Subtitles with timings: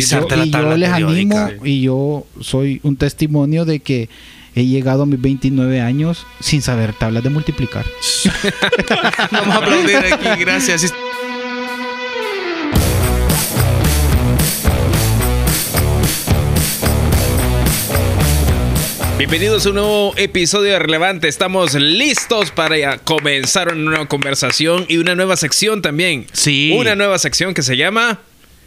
[0.00, 1.46] Pisarte la y yo les periódica.
[1.46, 4.08] animo y yo soy un testimonio de que
[4.54, 7.86] he llegado a mis 29 años sin saber tablas de multiplicar.
[9.30, 10.92] Vamos a aplaudir aquí, gracias.
[19.18, 21.28] Bienvenidos a un nuevo episodio de Relevante.
[21.28, 26.26] Estamos listos para comenzar una nueva conversación y una nueva sección también.
[26.32, 26.74] Sí.
[26.74, 28.20] Una nueva sección que se llama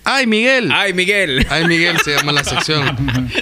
[0.05, 0.69] ¡Ay, Miguel!
[0.71, 1.45] Ay Miguel.
[1.49, 2.97] Ay, Miguel se llama la sección.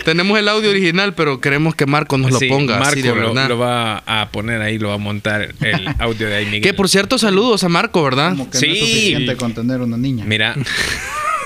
[0.05, 2.77] Tenemos el audio original, pero queremos que Marco nos lo Sí, ponga.
[2.79, 3.49] Marco de lo, verdad.
[3.49, 6.61] lo va a poner ahí, lo va a montar el audio de Ay Miguel.
[6.61, 8.31] Que por cierto, saludos a Marco, ¿verdad?
[8.31, 8.67] Como que Sí.
[8.67, 10.23] no es suficiente con tener una niña.
[10.25, 10.55] Mira,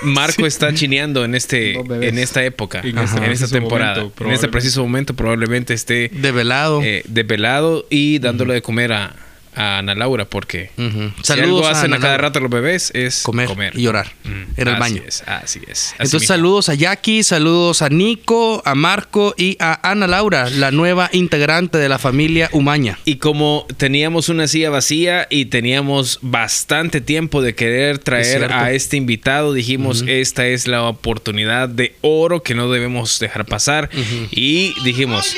[0.03, 3.95] Marco está chineando en este en esta época, En en, esta temporada.
[3.97, 6.81] momento, en este preciso momento probablemente esté De velado.
[6.83, 9.15] eh, desvelado y dándole de comer a,
[9.55, 12.27] a Ana Laura porque si algo Saludos a hacen a, cada Laura.
[12.29, 15.03] rato los bebés es Comer y llorar Mm, en el así baño.
[15.07, 15.79] Es, así es.
[15.79, 16.27] así Entonces, mismo.
[16.27, 21.77] saludos a Jackie, saludos a Nico, a Marco y a Ana Laura, la nueva integrante
[21.77, 22.97] de la familia Umaña.
[23.05, 28.97] Y como teníamos una silla vacía y teníamos bastante tiempo de querer traer a este
[28.97, 33.89] invitado, dijimos, esta es la oportunidad de oro que no debemos dejar pasar.
[34.31, 35.35] Y dijimos,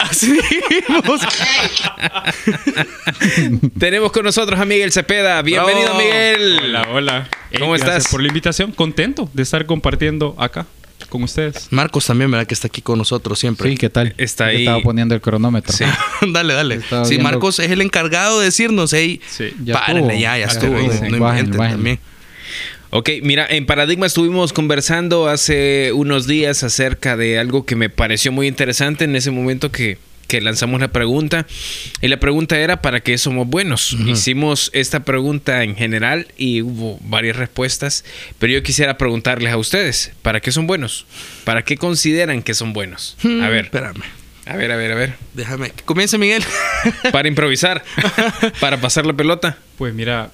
[0.00, 0.38] Así
[3.78, 5.42] tenemos con nosotros a Miguel Cepeda.
[5.42, 5.98] Bienvenido, Bravo.
[6.00, 6.60] Miguel.
[6.64, 7.28] Hola, hola.
[7.58, 8.10] ¿Cómo gracias estás?
[8.12, 8.72] por la invitación.
[8.72, 10.66] Contento de estar compartiendo acá
[11.08, 11.68] con ustedes.
[11.70, 12.46] Marcos también, ¿verdad?
[12.46, 13.68] Que está aquí con nosotros siempre.
[13.70, 14.14] Sí, ¿qué tal?
[14.16, 14.60] Está ahí.
[14.60, 15.72] Estaba poniendo el cronómetro.
[15.72, 15.84] Sí.
[16.32, 16.76] dale, dale.
[16.76, 19.52] Estaba Sí, viendo- Marcos es el encargado de decirnos, hey, Sí.
[19.64, 20.76] Ya párenle ya, ya Ya estuvo.
[20.76, 21.20] No Bajen, inventen
[21.58, 21.74] bajen.
[21.76, 22.00] también.
[22.92, 28.32] Ok, mira, en Paradigma estuvimos conversando hace unos días acerca de algo que me pareció
[28.32, 31.46] muy interesante en ese momento que, que lanzamos la pregunta.
[32.00, 33.96] Y la pregunta era, ¿para qué somos buenos?
[34.06, 38.04] Hicimos esta pregunta en general y hubo varias respuestas,
[38.40, 41.06] pero yo quisiera preguntarles a ustedes, ¿para qué son buenos?
[41.44, 43.16] ¿Para qué consideran que son buenos?
[43.22, 44.02] A ver, Espérame.
[44.50, 45.14] A ver, a ver, a ver.
[45.32, 45.70] Déjame.
[45.70, 46.42] que Comience Miguel.
[47.12, 47.84] Para improvisar,
[48.60, 49.58] para pasar la pelota.
[49.78, 50.30] Pues mira,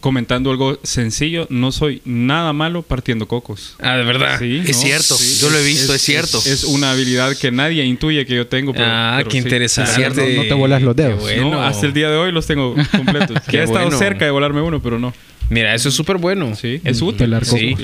[0.00, 3.74] comentando algo sencillo, no soy nada malo partiendo cocos.
[3.80, 4.38] Ah, de verdad.
[4.38, 6.40] Sí, Es cierto, yo lo he visto, es cierto.
[6.46, 8.72] Es, una habilidad que nadie intuye que yo tengo.
[8.72, 9.44] Pero, ah, pero qué sí.
[9.44, 9.90] interesante.
[9.90, 10.20] es cierto.
[10.20, 11.28] No te vuelas los dedos.
[11.28, 11.62] Qué No, bueno.
[11.64, 13.40] hasta el día de hoy los tengo completos.
[13.42, 13.98] que Qué he estado bueno.
[13.98, 15.12] cerca de volarme uno, pero no.
[15.50, 16.54] Mira, eso es súper bueno.
[16.54, 17.18] Sí, es Mm, útil.
[17.18, 17.74] pelar Sí.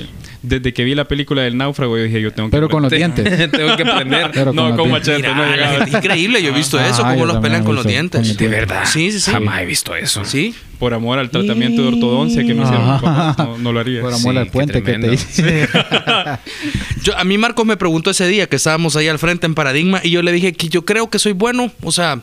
[0.41, 2.91] Desde que vi la película del náufrago, yo dije, yo tengo que Pero con los
[2.91, 3.25] dientes.
[3.51, 4.31] Tengo que aprender.
[4.33, 5.07] Pero No, los con dientes.
[5.19, 5.85] machete, no Mira, la llegaba.
[5.85, 8.27] gente- increíble, yo he visto Ah, eso, yo cómo los he con los dientes.
[8.27, 8.83] con De verdad.
[8.85, 9.31] Sí, sí, sí.
[9.31, 10.23] Jamás he visto eso.
[10.23, 10.55] Sí.
[10.79, 13.99] Por amor al tratamiento de ortodoncia que me hicieron no, no lo haría.
[13.99, 15.67] Por amor Sí, al puente que te hice.
[17.03, 19.99] Yo, a mí Marcos me preguntó ese día que estábamos ahí al frente en Paradigma
[20.03, 22.21] y yo le dije que yo creo que soy bueno, o sea,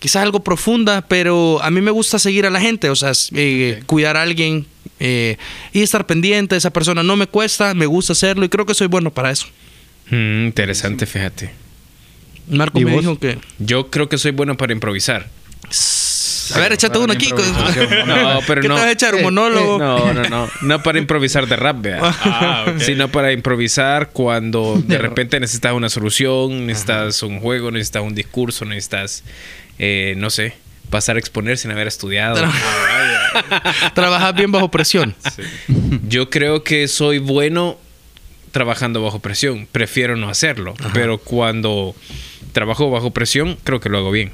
[0.00, 3.82] quizás algo profunda, pero a mí me gusta seguir a la gente, o sea, eh,
[3.86, 4.66] cuidar a alguien
[4.98, 5.36] eh,
[5.72, 7.02] y estar pendiente de esa persona.
[7.04, 9.46] No me cuesta, me gusta hacerlo y creo que soy bueno para eso.
[10.10, 11.50] Mm, interesante, fíjate.
[12.48, 13.00] Marcos ¿Y me vos?
[13.02, 13.38] dijo que...
[13.60, 15.28] Yo creo que soy bueno para improvisar.
[16.52, 17.30] A ver, échate uno aquí.
[18.06, 18.74] No, pero ¿Qué no.
[18.74, 19.14] te vas a echar?
[19.14, 19.78] ¿Un Eh, monólogo?
[19.78, 20.48] No, no, no.
[20.62, 22.00] No para improvisar de rap, vea.
[22.24, 22.74] Ah.
[22.78, 28.64] Sino para improvisar cuando de repente necesitas una solución, necesitas un juego, necesitas un discurso,
[28.64, 29.22] necesitas,
[29.82, 30.52] eh, no sé,
[30.90, 32.36] pasar a exponer sin haber estudiado.
[33.94, 35.14] Trabajas bien bajo presión.
[36.06, 37.78] Yo creo que soy bueno
[38.52, 39.66] trabajando bajo presión.
[39.72, 40.74] Prefiero no hacerlo.
[40.92, 41.94] Pero cuando
[42.52, 44.32] trabajo bajo presión, creo que lo hago bien.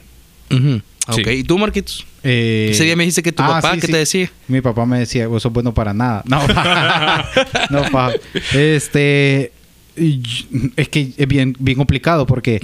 [0.51, 0.83] Sí.
[1.21, 2.05] Ok, ¿y tú, Marquitos?
[2.25, 3.93] Eh, Ese día me dijiste que tu ah, papá, sí, ¿qué sí.
[3.93, 4.33] te decía?
[4.49, 6.25] Mi papá me decía, vos sos bueno para nada.
[6.27, 6.45] No,
[7.71, 8.12] no, pa.
[8.53, 9.53] Este,
[9.95, 12.61] es que es bien, bien complicado porque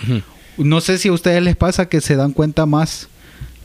[0.65, 3.09] no sé si a ustedes les pasa que se dan cuenta más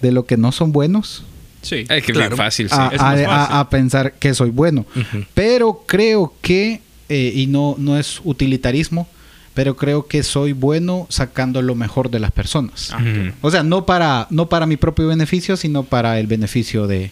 [0.01, 1.23] de lo que no son buenos
[1.63, 1.77] Sí.
[1.89, 2.29] Es que es Claro.
[2.29, 2.75] bien fácil, sí.
[2.77, 3.55] a, es a- más a- fácil.
[3.57, 4.85] a pensar que soy bueno.
[5.33, 9.07] Pero creo que, eh, y no, no es utilitarismo,
[9.53, 12.91] pero creo que soy bueno sacando lo mejor de las personas.
[12.93, 13.01] Ah.
[13.41, 17.11] O sea, no para, no para mi propio beneficio, sino para el beneficio de,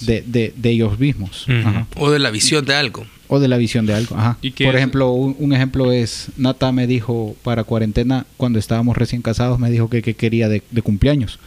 [0.00, 1.44] de, de- de ellos mismos.
[1.48, 1.86] Ajá.
[1.96, 3.04] O de la visión de algo.
[3.28, 4.16] O de la visión de algo.
[4.16, 4.36] Ajá.
[4.42, 9.22] ¿Y Por ejemplo, un, un ejemplo es, Nata me dijo para cuarentena, cuando estábamos recién
[9.22, 11.38] casados, me dijo que, que quería de, de cumpleaños.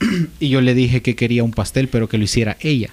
[0.40, 2.90] y yo le dije que quería un pastel, pero que lo hiciera ella.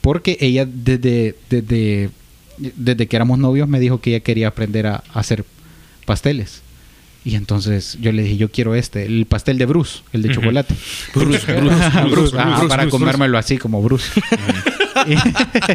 [0.00, 2.10] Porque ella desde, desde,
[2.58, 5.44] desde que éramos novios me dijo que ella quería aprender a, a hacer
[6.04, 6.62] pasteles.
[7.24, 10.74] Y entonces yo le dije, yo quiero este, el pastel de Bruce, el de chocolate.
[11.14, 12.36] Bruce, Bruce, Bruce,
[12.68, 14.10] para comérmelo así como Bruce.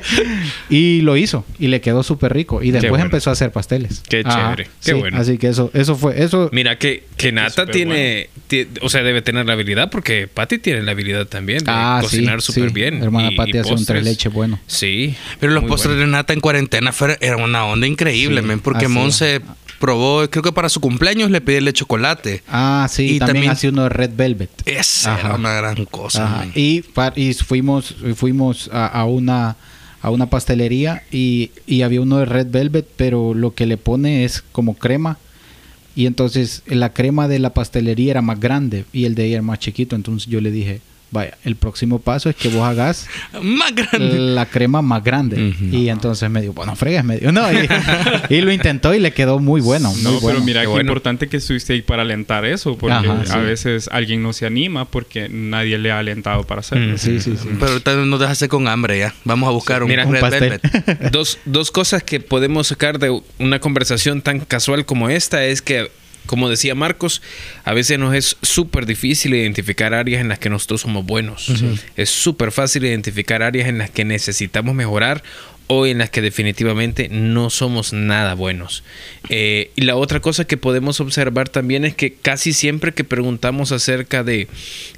[0.69, 2.61] y, y lo hizo y le quedó súper rico.
[2.63, 3.05] Y después bueno.
[3.05, 4.03] empezó a hacer pasteles.
[4.07, 5.17] Qué chévere, qué sí, bueno.
[5.19, 6.49] Así que eso, eso fue, eso.
[6.51, 10.81] Mira que, que Nata tiene, ti- o sea, debe tener la habilidad porque Patty tiene
[10.83, 12.73] la habilidad también de Ah, cocinar súper sí.
[12.73, 13.01] bien.
[13.03, 14.59] Hermana Y- Pati y hace un tres leche bueno.
[14.67, 15.15] Sí.
[15.39, 16.05] Pero los muy postres bueno.
[16.11, 19.41] de nata en cuarentena fue, era una onda increíble, Sí, men, porque Monse
[19.79, 22.41] probó, creo que para su cumpleaños le pedí el de chocolate.
[22.47, 24.49] Ah, sí, Y también, también- hace uno de Red Velvet.
[24.65, 25.27] Esa Ajá.
[25.27, 26.47] era una gran cosa.
[26.55, 26.83] Y,
[27.15, 29.55] y fuimos, fuimos a, a una
[30.01, 34.25] a una pastelería y, y había uno de Red Velvet, pero lo que le pone
[34.25, 35.17] es como crema.
[35.95, 39.41] Y entonces la crema de la pastelería era más grande y el de ella era
[39.41, 39.95] más chiquito.
[39.95, 40.81] Entonces yo le dije,
[41.11, 43.07] vaya, el próximo paso es que vos hagas
[43.41, 44.17] Más grande.
[44.19, 45.49] la crema más grande.
[45.51, 45.65] Ujú.
[45.75, 47.31] Y entonces me dijo, bueno, fregas, me dijo.
[47.31, 47.67] No, y,
[48.35, 49.91] y lo intentó y le quedó muy bueno.
[49.93, 50.27] Muy No, bueno.
[50.27, 50.89] pero mira Qué qué bueno.
[50.89, 53.31] importante que estuviste ahí para alentar eso, porque Ajá, sí.
[53.33, 56.93] a veces alguien no se anima porque nadie le ha alentado para hacerlo.
[56.95, 56.97] Mm.
[56.97, 57.49] Sí, sí, sí.
[57.59, 59.13] Pero ahorita nos dejaste con hambre ya.
[59.23, 60.59] Vamos a buscar un, Mira, un pastel.
[61.11, 65.89] Dos, dos cosas que podemos sacar de una conversación tan casual como esta es que,
[66.27, 67.21] como decía Marcos,
[67.63, 71.51] a veces nos es súper difícil identificar áreas en las que nosotros somos buenos.
[71.95, 75.23] Es súper fácil identificar áreas en las que necesitamos mejorar
[75.67, 78.83] o en las que definitivamente no somos nada buenos.
[79.29, 83.73] Eh, y la otra cosa que podemos observar también es que casi siempre que preguntamos
[83.73, 84.47] acerca de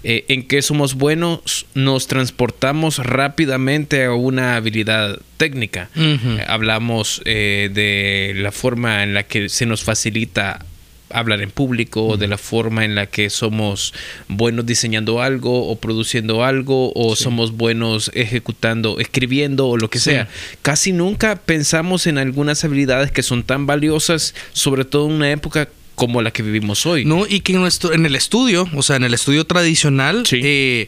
[0.03, 5.89] eh, en qué somos buenos, nos transportamos rápidamente a una habilidad técnica.
[5.95, 10.65] Eh, hablamos eh, de la forma en la que se nos facilita
[11.11, 13.93] hablar en público, de la forma en la que somos
[14.27, 20.11] buenos diseñando algo o produciendo algo o somos buenos ejecutando, escribiendo o lo que Sí.
[20.11, 20.27] sea.
[20.61, 25.67] Casi nunca pensamos en algunas habilidades que son tan valiosas, sobre todo en una época
[25.95, 27.03] como la que vivimos hoy.
[27.05, 30.39] No, y que en, nuestro, en el estudio, o sea, en el estudio tradicional, Sí.
[30.43, 30.87] eh,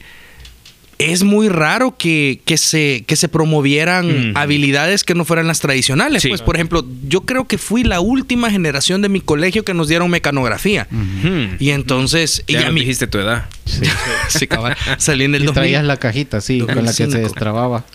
[1.01, 6.21] es muy raro que, que se, que se promovieran habilidades que no fueran las tradicionales.
[6.24, 6.30] Sí.
[6.30, 9.88] Pues, por ejemplo, yo creo que fui la última generación de mi colegio que nos
[9.88, 10.88] dieron mecanografía.
[11.59, 13.45] Y entonces, y ya a nos mí, dijiste tu edad.
[13.65, 13.81] Sí.
[14.30, 15.53] sí, cabal, salí en el Y 2000.
[15.62, 17.27] traías la cajita, sí, con la que se 2005.
[17.30, 17.86] destrababa.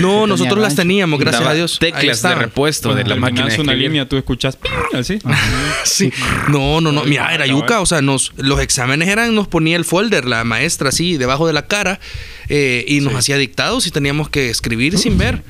[0.00, 1.78] No, nosotros las teníamos, gracias Daba a Dios.
[1.78, 3.46] Teclas de repuesto de la máquina.
[3.48, 4.58] de una línea, tú escuchas
[4.92, 5.18] así.
[5.84, 6.10] Sí.
[6.48, 7.04] No, no, no.
[7.04, 7.80] Mira, era yuca.
[7.80, 11.52] O sea, nos, los exámenes eran, nos ponía el folder, la maestra así, debajo de
[11.52, 12.00] la cara,
[12.48, 15.42] eh, y nos hacía dictados y teníamos que escribir sin ver.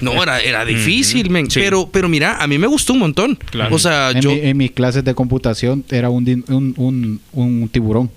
[0.00, 1.50] No, era, era difícil, men.
[1.50, 1.60] Sí.
[1.60, 3.36] Pero, pero mira, a mí me gustó un montón.
[3.50, 3.74] Claro.
[3.74, 4.30] O sea, en, yo.
[4.32, 8.10] mi- en mis clases de computación era un, un, un- un tiburón.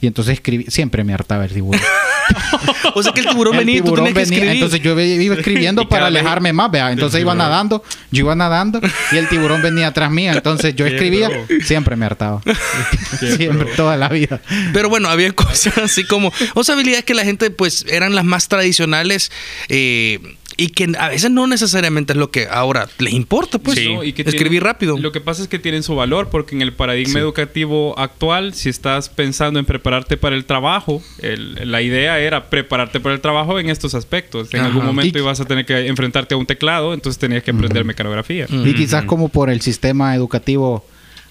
[0.00, 1.80] Y entonces escribí, siempre me hartaba el tiburón.
[2.94, 4.48] O sea que el tiburón venía y tú tenías que escribir.
[4.50, 6.92] entonces yo iba escribiendo para vez- alejarme más, vea.
[6.92, 8.80] Entonces iba nadando, yo iba nadando
[9.12, 10.32] y el tiburón venía atrás mía.
[10.32, 11.30] Entonces yo escribía,
[11.64, 12.42] siempre me hartaba.
[13.36, 14.40] siempre, toda la vida.
[14.72, 18.24] Pero bueno, había cosas así como, o sea, habilidades que la gente pues eran las
[18.24, 19.30] más tradicionales
[19.68, 20.18] eh,
[20.62, 23.78] y que a veces no necesariamente es lo que ahora les importa, pues.
[23.78, 23.92] Sí.
[23.94, 24.98] No, y que Escribir tienen- rápido.
[24.98, 27.18] Lo que pasa es que tienen su valor porque en el paradigma Sí.
[27.18, 33.00] educativo actual, si estás pensando en prepararte para el trabajo, el- la idea era prepararte
[33.00, 34.52] para el trabajo en estos aspectos.
[34.54, 34.68] En Ajá.
[34.68, 37.84] algún momento Y- ibas a tener que enfrentarte a un teclado, entonces tenías que aprender
[37.84, 38.46] mecanografía.
[38.48, 40.84] Y quizás como por el sistema educativo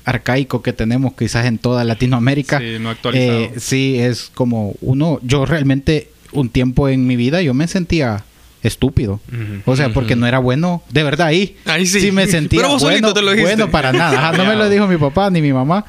[0.04, 2.60] arcaico que tenemos quizás en toda Latinoamérica.
[2.60, 3.40] Sí, no actualizado.
[3.40, 8.24] eh, sí, es como uno, yo realmente un tiempo en mi vida yo me sentía
[8.64, 9.20] estúpido.
[9.66, 11.56] O sea, porque no era bueno, de verdad ahí.
[11.66, 12.12] Ahí sí.
[12.12, 13.56] me sentía Pero vos solito bueno, te lo dijiste.
[13.56, 14.18] bueno para nada.
[14.30, 15.86] Ajá, no me lo dijo mi papá ni mi mamá,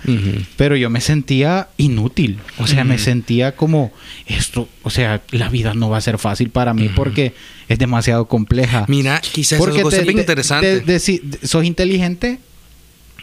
[0.56, 2.38] pero yo me sentía inútil.
[2.58, 3.92] O sea, me sentía como
[4.26, 7.34] esto, o sea, la vida no va a ser fácil para mí porque
[7.68, 8.84] es demasiado compleja.
[8.88, 10.80] Mira, quizás eso es algo te- bien te- interesante.
[10.80, 12.38] de- sos inteligente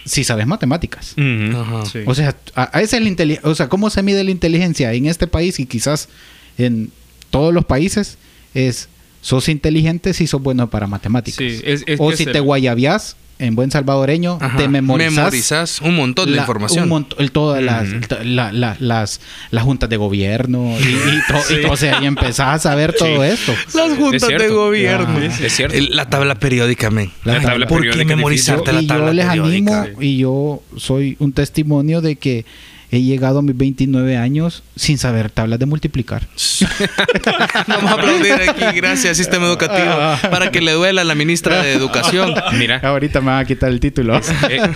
[0.05, 1.13] si sabes matemáticas.
[1.17, 1.85] Ajá.
[1.85, 1.99] Sí.
[2.05, 5.05] O sea, a, a esa es la o sea, ¿cómo se mide la inteligencia en
[5.05, 6.09] este país y quizás
[6.57, 6.91] en
[7.29, 8.17] todos los países?
[8.53, 8.89] Es,
[9.21, 11.37] sos inteligente si sos bueno para matemáticas.
[11.37, 14.57] Sí, es- es o si te el- guayabias en buen salvadoreño, Ajá.
[14.57, 16.83] te memorizas, Memorizas un montón de la- información.
[16.83, 17.87] un montón- el- todas las,
[18.25, 19.21] la- la- las,
[19.51, 22.93] las juntas de gobierno y, y to- y to- o sea, y empezás a saber
[22.93, 23.53] todo esto.
[23.73, 25.17] Las juntas Es de gobierno.
[25.21, 25.73] Ah, es cierto.
[25.77, 27.11] El- La tabla periódica, men.
[27.23, 29.81] La tabla ¿Por periódica qué es memorizarte Yo- la y tabla yo les periódica?
[29.83, 32.43] animo y yo soy un testimonio de que
[32.91, 36.27] he llegado a mis 29 años sin saber tablas de multiplicar.
[37.67, 39.91] Vamos a aplaudir aquí, gracias, sistema educativo,
[40.29, 42.33] para que le duela a la ministra de Educación.
[42.57, 44.17] Mira, Ahorita me van a quitar el título.
[44.17, 44.31] es,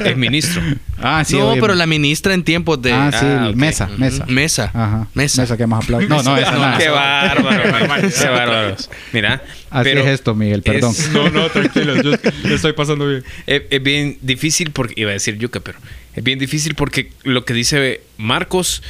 [0.05, 0.61] es ministro.
[1.01, 1.37] ah, sí.
[1.37, 3.55] no, oye, pero la ministra en tiempos de Ah, sí, Ah, ok.
[3.55, 4.25] mesa, mesa.
[4.27, 4.63] mesa.
[4.73, 5.07] Ajá.
[5.13, 5.41] Mesa.
[5.41, 6.09] Mesa que más aplausos.
[6.09, 6.77] No, no, esa no.
[6.77, 7.63] Qué bárbaro,
[8.19, 8.89] qué bárbaros.
[9.11, 10.91] Mira, Así pero es esto, Miguel, perdón.
[10.91, 12.11] es- No, no, tranquilo, yo
[12.43, 13.23] le estoy pasando bien.
[13.47, 15.79] Es, es bien difícil porque iba a decir yuca, pero
[16.15, 18.81] es bien difícil porque lo que dice Marcos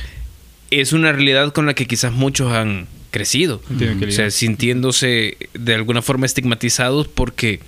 [0.71, 3.61] es una realidad con la que quizás muchos han crecido.
[4.07, 7.59] O sea, sintiéndose de alguna forma estigmatizados porque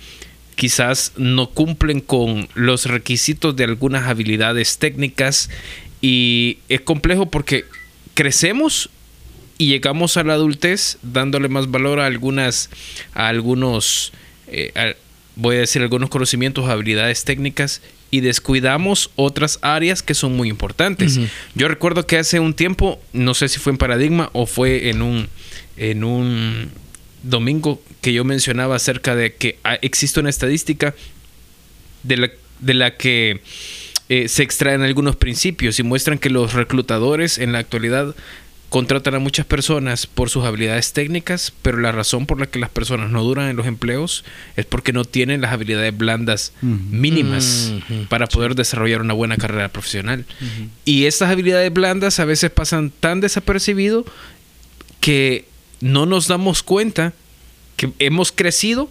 [0.56, 5.50] quizás no cumplen con los requisitos de algunas habilidades técnicas
[6.00, 7.64] y es complejo porque
[8.14, 8.90] crecemos
[9.58, 12.70] y llegamos a la adultez dándole más valor a algunas
[13.14, 14.12] a algunos
[14.48, 14.94] eh, a-
[15.36, 21.18] voy a decir algunos conocimientos habilidades técnicas y descuidamos otras áreas que son muy importantes.
[21.54, 25.02] Yo recuerdo que hace un tiempo, no sé si fue en Paradigma o fue en
[25.02, 25.28] un
[25.76, 26.70] en un
[27.22, 30.94] domingo que yo mencionaba acerca de que ah, existe una estadística
[32.02, 33.40] de la, de la que
[34.08, 38.14] eh, se extraen algunos principios y muestran que los reclutadores en la actualidad
[38.68, 42.70] contratan a muchas personas por sus habilidades técnicas, pero la razón por la que las
[42.70, 44.24] personas no duran en los empleos
[44.56, 47.72] es porque no tienen las habilidades blandas mínimas
[48.08, 50.24] para poder desarrollar una buena carrera profesional.
[50.84, 54.04] Y estas habilidades blandas a veces pasan tan desapercibido
[55.00, 55.46] que
[55.80, 57.12] no nos damos cuenta
[57.76, 58.90] que hemos crecido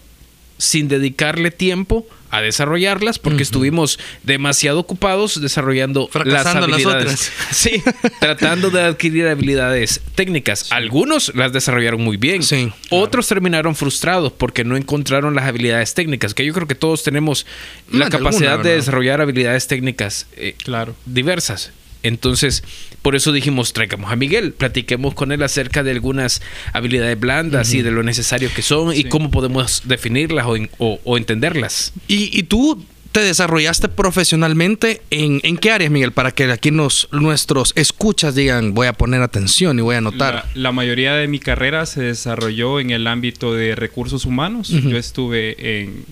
[0.57, 7.31] sin dedicarle tiempo a desarrollarlas porque estuvimos demasiado ocupados desarrollando las habilidades.
[7.51, 7.81] Sí,
[8.19, 10.71] tratando de adquirir habilidades técnicas.
[10.71, 12.43] Algunos las desarrollaron muy bien.
[12.43, 17.03] Sí, Otros terminaron frustrados porque no encontraron las habilidades técnicas, que yo creo que todos
[17.03, 17.45] tenemos
[17.91, 20.95] la capacidad alguna, de desarrollar habilidades técnicas eh, Claro.
[21.05, 21.71] diversas.
[22.05, 22.63] Entonces,
[23.01, 26.41] por eso dijimos, traigamos a Miguel, platiquemos con él acerca de algunas
[26.73, 30.99] habilidades blandas y de lo necesario que son y cómo podemos definirlas o, en- o-
[31.03, 31.93] o entenderlas.
[32.07, 36.11] ¿Y, y tú te desarrollaste profesionalmente en, en qué áreas, Miguel?
[36.11, 40.33] Para que aquí nos, nuestros escuchas digan, voy a poner atención y voy a anotar.
[40.53, 44.67] La, la mayoría de mi carrera se desarrolló en el ámbito de recursos humanos.
[44.69, 46.03] Yo estuve en,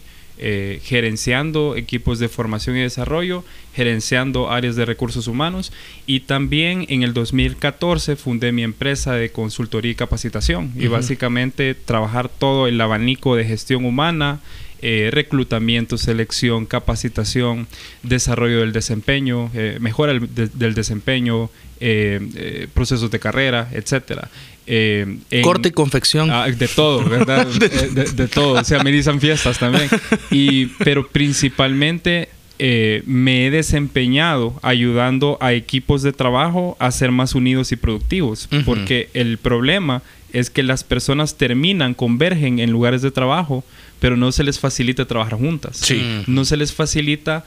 [0.46, 5.72] eh, gerenciando equipos de formación y desarrollo, gerenciando áreas de recursos humanos.
[6.06, 10.74] Y también en el 2014 fundé mi empresa de consultoría y capacitación.
[10.76, 14.42] Y básicamente trabajar todo el abanico de gestión humana,
[14.86, 17.68] eh, reclutamiento, selección, capacitación,
[18.04, 21.50] desarrollo del desempeño, eh, mejora el de- del desempeño,
[21.80, 24.30] eh, procesos de carrera, etcétera.
[24.68, 26.30] Eh, en- Corte y confección.
[26.32, 27.48] Ah, de todo, ¿verdad?
[27.96, 28.64] De, de todo.
[28.64, 29.90] Se amenizan fiestas también.
[30.32, 37.36] Y, pero principalmente eh, me he desempeñado ayudando a equipos de trabajo a ser más
[37.36, 38.48] unidos y productivos.
[38.66, 40.02] Porque el problema
[40.34, 43.64] es que las personas terminan, convergen en lugares de trabajo,
[44.00, 45.78] pero no se les facilita trabajar juntas.
[45.78, 46.24] Sí.
[46.28, 47.46] No se les facilita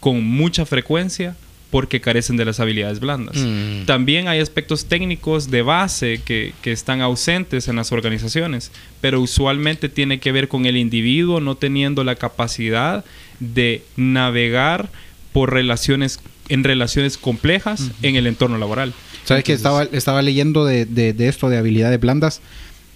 [0.00, 1.36] con mucha frecuencia
[1.70, 3.36] porque carecen de las habilidades blandas.
[3.38, 3.86] Mm.
[3.86, 9.88] También hay aspectos técnicos de base que, que están ausentes en las organizaciones, pero usualmente
[9.88, 13.06] tiene que ver con el individuo no teniendo la capacidad
[13.40, 14.90] de navegar
[15.32, 18.92] por relaciones en relaciones complejas en el entorno laboral.
[19.32, 22.40] ¿Sabes que estaba, estaba leyendo de, de- de esto, de habilidades blandas?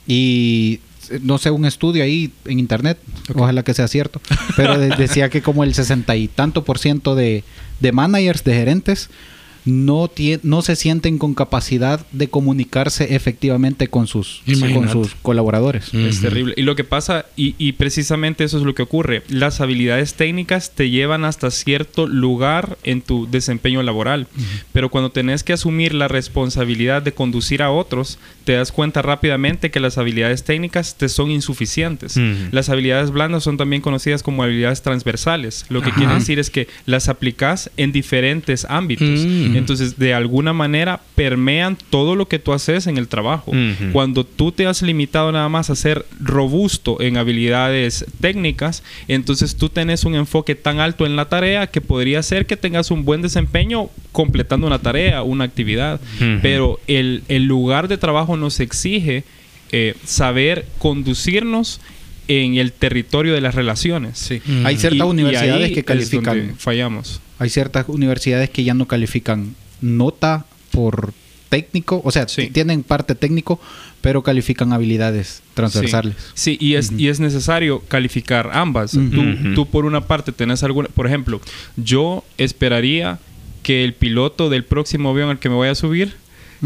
[0.06, 0.80] Y
[1.22, 2.98] no sé, un estudio ahí en internet,
[3.34, 4.20] ojalá que sea cierto,
[4.56, 7.44] pero de- decía que como el sesenta y tanto por ciento de,
[7.80, 9.08] de managers, de gerentes,
[9.66, 10.10] no,
[10.42, 14.42] no se sienten con capacidad de comunicarse efectivamente con sus,
[14.72, 15.92] con sus colaboradores.
[15.92, 16.54] Es terrible.
[16.56, 20.70] Y lo que pasa, y, y precisamente eso es lo que ocurre, las habilidades técnicas
[20.70, 24.28] te llevan hasta cierto lugar en tu desempeño laboral,
[24.72, 29.72] pero cuando tenés que asumir la responsabilidad de conducir a otros, te das cuenta rápidamente
[29.72, 32.16] que las habilidades técnicas te son insuficientes.
[32.52, 35.98] Las habilidades blandas son también conocidas como habilidades transversales, lo que Ajá.
[35.98, 39.26] quiere decir es que las aplicas en diferentes ámbitos.
[39.56, 43.52] Entonces, de alguna manera, permean todo lo que tú haces en el trabajo.
[43.92, 49.68] Cuando tú te has limitado nada más a ser robusto en habilidades técnicas, entonces tú
[49.68, 53.22] tenés un enfoque tan alto en la tarea que podría ser que tengas un buen
[53.22, 56.00] desempeño completando una tarea, una actividad.
[56.42, 59.24] Pero el, el lugar de trabajo nos exige
[59.72, 61.80] eh, saber conducirnos
[62.28, 64.18] en el territorio de las relaciones.
[64.18, 64.40] Sí.
[64.44, 64.66] Mm.
[64.66, 67.20] Hay ciertas y universidades que califican, fallamos.
[67.38, 71.12] Hay ciertas universidades que ya no califican nota por
[71.48, 72.48] técnico, o sea, Sí.
[72.48, 73.60] tienen parte técnico,
[74.00, 76.14] pero califican habilidades transversales.
[76.34, 78.94] Sí, y, es, y es necesario calificar ambas.
[78.94, 79.10] Ujú.
[79.10, 79.54] tú, Ujú.
[79.54, 80.88] tú, por una parte, tenés alguna...
[80.88, 81.40] Por ejemplo,
[81.76, 83.18] yo esperaría
[83.62, 86.14] que el piloto del próximo avión al que me voy a subir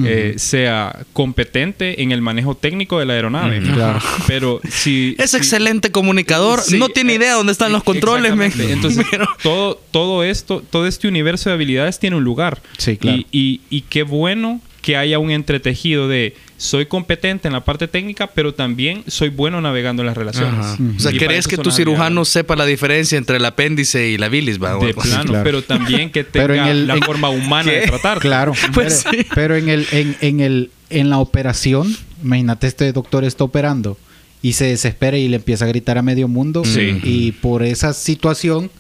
[0.05, 3.61] Eh, sea competente en el manejo técnico de la aeronave.
[3.61, 3.99] Claro.
[4.27, 5.15] Pero si...
[5.19, 6.61] Es si- excelente comunicador.
[6.79, 8.49] No tiene eh, idea dónde están los controles, men.
[8.49, 8.73] Exactamente.
[8.75, 12.61] Entonces, Pero- todo, todo esto, todo este universo de habilidades tiene un lugar.
[12.79, 13.19] Sí, claro.
[13.19, 17.89] Y, y- y qué bueno que haya un entretejido de soy competente en la parte
[17.89, 20.55] técnica, pero también soy bueno navegando en las relaciones.
[20.61, 20.77] Ajá.
[20.95, 24.63] O sea, ¿querés que tu cirujano sepa la diferencia entre el apéndice y la bilis,
[24.63, 24.75] va?
[24.77, 25.43] De plano, claro.
[25.45, 28.19] pero también que Pero tenga en el- la en- forma humana de tratar.
[28.19, 29.29] Claro, Pues pero, sí.
[29.35, 33.97] pero en el en, en el en la operación Imagínate, este doctor está operando
[34.43, 36.63] y se desespera y le empieza a gritar a medio mundo.
[36.67, 37.01] Sí.
[37.03, 38.71] Y por esa situación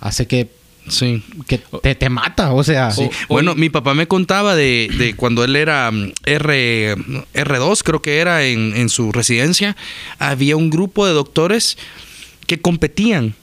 [0.00, 0.50] hace que,
[0.88, 1.22] Sí.
[1.46, 2.52] que te, te mata.
[2.52, 3.08] O sea, Sí.
[3.28, 6.96] Bueno, mi papá me contaba de, de cuando él era mm, R,
[7.34, 9.76] R2, creo que era en, en su residencia,
[10.18, 11.78] había un grupo de doctores
[12.46, 13.34] que competían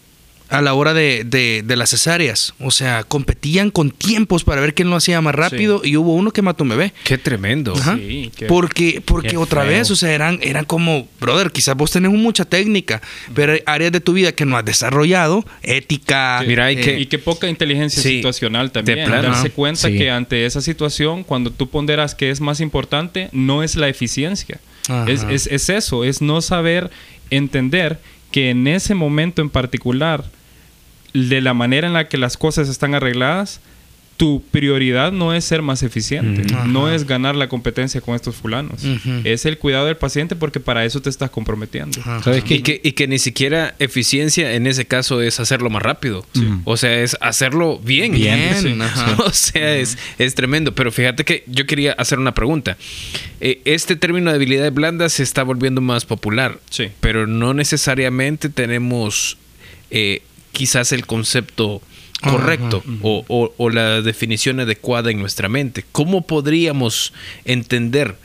[0.49, 2.53] a la hora de, de- de las cesáreas.
[2.59, 6.31] O sea, competían con tiempos para ver quién lo hacía más rápido y hubo uno
[6.31, 6.93] que mató un bebé.
[7.03, 7.73] Qué tremendo.
[7.75, 7.95] Ajá.
[7.97, 9.71] Sí, qué- porque porque qué otra feo.
[9.71, 13.01] vez, o sea, eran, eran como, brother, quizás vos tenés mucha técnica,
[13.35, 16.43] pero hay áreas de tu vida que no has desarrollado, ética.
[16.47, 19.05] Mira, hay eh, que- Y qué poca inteligencia Sí, situacional de también.
[19.05, 19.29] plano.
[19.29, 19.97] Darse cuenta Sí.
[19.97, 24.59] que ante esa situación, cuando tú ponderas que es más importante, no es la eficiencia.
[25.07, 26.89] Es, es- es eso, es no saber
[27.29, 27.99] entender
[28.31, 30.23] que en ese momento en particular,
[31.13, 33.61] de la manera en la que las cosas están arregladas,
[34.19, 38.83] tu prioridad no es ser más eficiente, no es ganar la competencia con estos fulanos,
[39.23, 42.01] es el cuidado del paciente porque para eso te estás comprometiendo.
[42.21, 42.43] ¿sabes?
[42.49, 46.25] Y que, y que ni siquiera eficiencia en ese caso es hacerlo más rápido.
[46.65, 48.11] O sea, es hacerlo bien.
[48.11, 48.75] Bien, Sí.
[49.19, 50.75] O sea, es, es tremendo.
[50.75, 52.75] Pero fíjate que yo quería hacer una pregunta.
[53.39, 56.59] Eh, este término de habilidades blandas se está volviendo más popular.
[56.69, 56.89] Sí.
[56.99, 59.37] Pero no necesariamente tenemos
[59.91, 61.81] eh, quizás el concepto
[62.21, 65.85] correcto o, o- o la definición adecuada en nuestra mente.
[65.91, 67.13] ¿Cómo podríamos
[67.45, 68.15] entender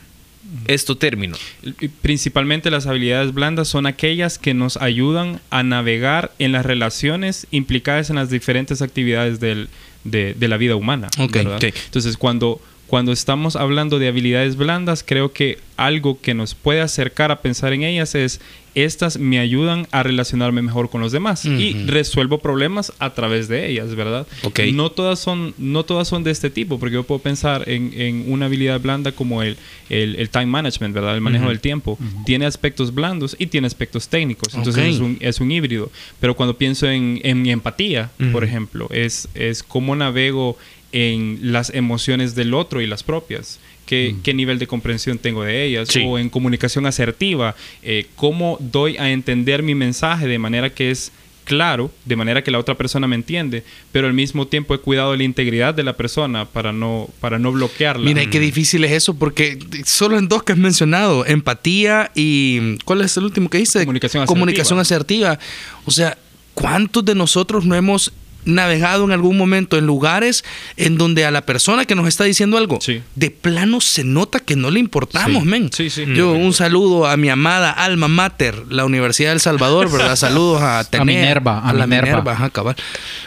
[0.67, 1.37] este término?
[1.81, 7.47] Y Principalmente las habilidades blandas son aquellas que nos ayudan a navegar en las relaciones
[7.51, 9.69] implicadas en las diferentes actividades del-
[10.05, 11.09] de, de la vida humana.
[11.19, 11.57] Ok, ¿verdad?
[11.57, 11.65] ok.
[11.87, 17.31] Entonces, cuando, cuando estamos hablando de habilidades blandas, creo que algo que nos puede acercar
[17.31, 18.41] a pensar en ellas es,
[18.75, 23.71] estas me ayudan a relacionarme mejor con los demás y resuelvo problemas a través de
[23.71, 24.27] ellas, ¿verdad?
[24.43, 24.61] Ok.
[24.73, 28.25] No todas son, no todas son de este tipo, porque yo puedo pensar en, en
[28.33, 29.57] una habilidad blanda como el,
[29.89, 31.15] el, el time management, ¿verdad?
[31.15, 31.99] El manejo del tiempo.
[32.27, 34.55] Tiene aspectos blandos y tiene aspectos técnicos.
[34.55, 35.91] Entonces es, un, es un híbrido.
[36.21, 40.57] Pero cuando pienso en, en mi empatía, por ejemplo, es, es cómo navego
[40.93, 43.59] en las emociones del otro y las propias.
[43.95, 45.89] ¿Qué, qué nivel de comprensión tengo de ellas?
[45.89, 46.03] Sí.
[46.07, 51.13] O en comunicación asertiva, eh, cómo doy a entender mi mensaje de manera que es
[51.45, 55.13] claro, de manera que la otra persona me entiende, pero al mismo tiempo he cuidado
[55.13, 58.05] de la integridad de la persona para no, para no bloquearla.
[58.05, 62.79] Mira, y qué difícil es eso, porque solo en dos que has mencionado, empatía y...
[62.85, 63.81] ¿Cuál es el último que dice?
[63.81, 64.35] Comunicación asertiva.
[64.35, 65.39] Comunicación asertiva.
[65.85, 66.17] O sea,
[66.55, 68.13] ¿cuántos de nosotros no hemos
[68.45, 70.45] navegado en algún momento en lugares
[70.77, 73.03] en donde a la persona que nos está diciendo algo, Sí.
[73.15, 75.49] de plano se nota que no le importamos, Sí.
[75.49, 75.71] men.
[75.73, 76.05] Sí, sí.
[76.15, 80.17] Yo un saludo a mi amada alma mater, la Universidad del Salvador, ¿verdad?
[80.17, 82.07] Saludos a Atenea, Minerva, a la Minerva.
[82.09, 82.77] Minerva, ajá, cabal.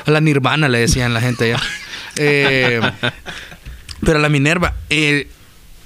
[0.05, 1.63] A la Nirvana le decían la gente allá.
[2.19, 2.81] Eh,
[4.03, 5.27] pero a la Minerva, eh,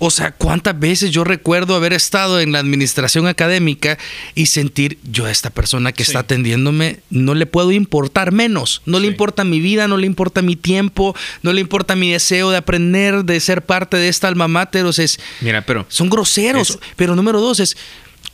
[0.03, 3.99] o sea, ¿cuántas veces yo recuerdo haber estado en la administración académica
[4.33, 6.09] y sentir yo a esta persona que Sí.
[6.09, 8.81] está atendiéndome no le puedo importar menos?
[8.87, 12.49] No le importa mi vida, no le importa mi tiempo, no le importa mi deseo
[12.49, 14.85] de aprender, de ser parte de esta alma mater.
[14.85, 16.71] O sea, es- Mira, pero son groseros.
[16.71, 17.77] Es- Pero número dos es,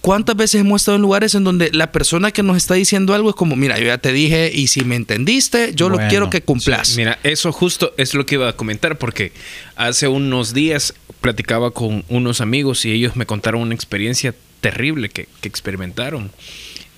[0.01, 3.29] ¿cuántas veces hemos estado en lugares en donde la persona que nos está diciendo algo
[3.29, 6.41] es como, mira, yo ya te dije y si me entendiste, yo lo quiero que
[6.41, 6.95] cumplas?
[6.95, 9.31] Mira, eso justo es lo que iba a comentar porque
[9.75, 15.27] hace unos días platicaba con unos amigos y ellos me contaron una experiencia terrible que,
[15.41, 16.31] que experimentaron.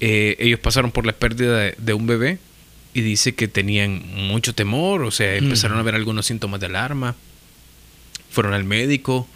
[0.02, 2.40] Eh, ellos pasaron por la pérdida de, de un bebé
[2.94, 7.16] y dice que tenían mucho temor, o sea, empezaron a ver algunos síntomas de alarma.
[8.32, 9.28] Fueron al médico,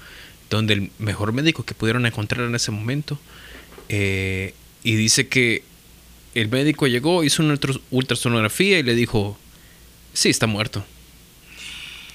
[0.50, 3.20] donde el mejor médico que pudieron encontrar en ese momento.
[3.90, 5.64] Eh, y dice que
[6.36, 9.38] el médico llegó, hizo una ultras- ultrasonografía y le dijo,
[10.14, 10.84] sí, está muerto.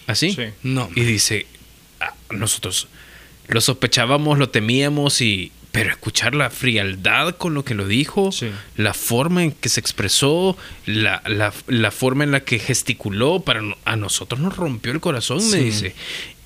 [0.06, 0.32] ¿Así?
[0.32, 0.44] Sí.
[0.62, 0.88] No.
[0.94, 1.46] Y dice,
[2.00, 2.88] "Ah, nosotros
[3.48, 8.48] lo sospechábamos, lo temíamos, y pero escuchar la frialdad con lo que lo dijo, Sí.
[8.76, 13.60] la forma en que se expresó, la, la- la forma en la que gesticuló, para
[13.60, 15.94] no- a nosotros nos rompió el corazón, me dice.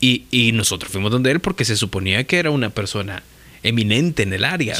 [0.00, 3.22] Y, y nosotros fuimos donde él porque se suponía que era una persona
[3.62, 4.76] eminente en el área.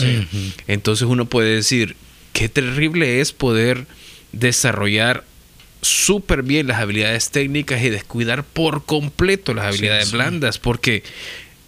[0.66, 1.96] Entonces uno puede decir,
[2.32, 3.86] qué terrible es poder
[4.32, 5.24] desarrollar
[5.82, 10.14] súper bien las habilidades técnicas y descuidar por completo las habilidades sí.
[10.14, 11.02] blandas, porque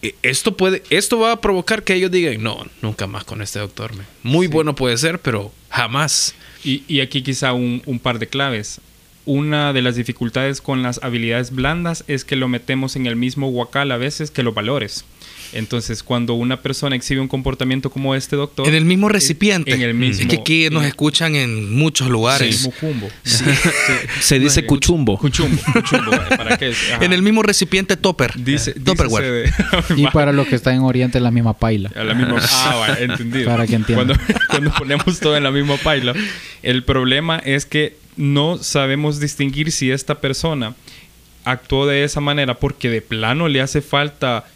[0.03, 3.59] eh, esto puede, esto va a provocar que ellos digan, no, nunca más con este
[3.59, 3.95] doctor.
[3.97, 4.05] me".
[4.23, 6.35] Muy bueno puede ser, pero jamás.
[6.63, 8.81] Y, y aquí quizá un, un par de claves.
[9.27, 13.49] una de las dificultades con las habilidades blandas es que lo metemos en el mismo
[13.49, 15.05] huacal a veces que los valores.
[15.55, 18.67] Entonces, cuando una persona exhibe un comportamiento como este, doctor...
[18.69, 19.73] En el mismo recipiente.
[19.73, 20.29] En el mismo...
[20.29, 22.49] Que aquí nos escuchan en muchos el lugares.
[22.49, 23.09] mismo cumbo.
[24.21, 25.17] Se dice cuchumbo.
[25.17, 26.11] Cuchumbo, cuchumbo.
[26.37, 26.73] ¿Para qué?
[26.93, 27.05] Ajá.
[27.05, 28.33] En el mismo recipiente topper.
[28.37, 29.53] Dice, dícese de-
[29.97, 31.91] Y para los que están en Oriente, la misma paila.
[31.95, 32.39] A la misma...
[32.43, 33.47] Ah, vale, entendido.
[33.47, 34.19] Para que entiendan.
[34.19, 36.15] Cuando, cuando ponemos todo en la misma paila,
[36.63, 40.75] el problema es que no sabemos distinguir si esta persona
[41.45, 44.47] actuó de esa manera porque de plano le hace falta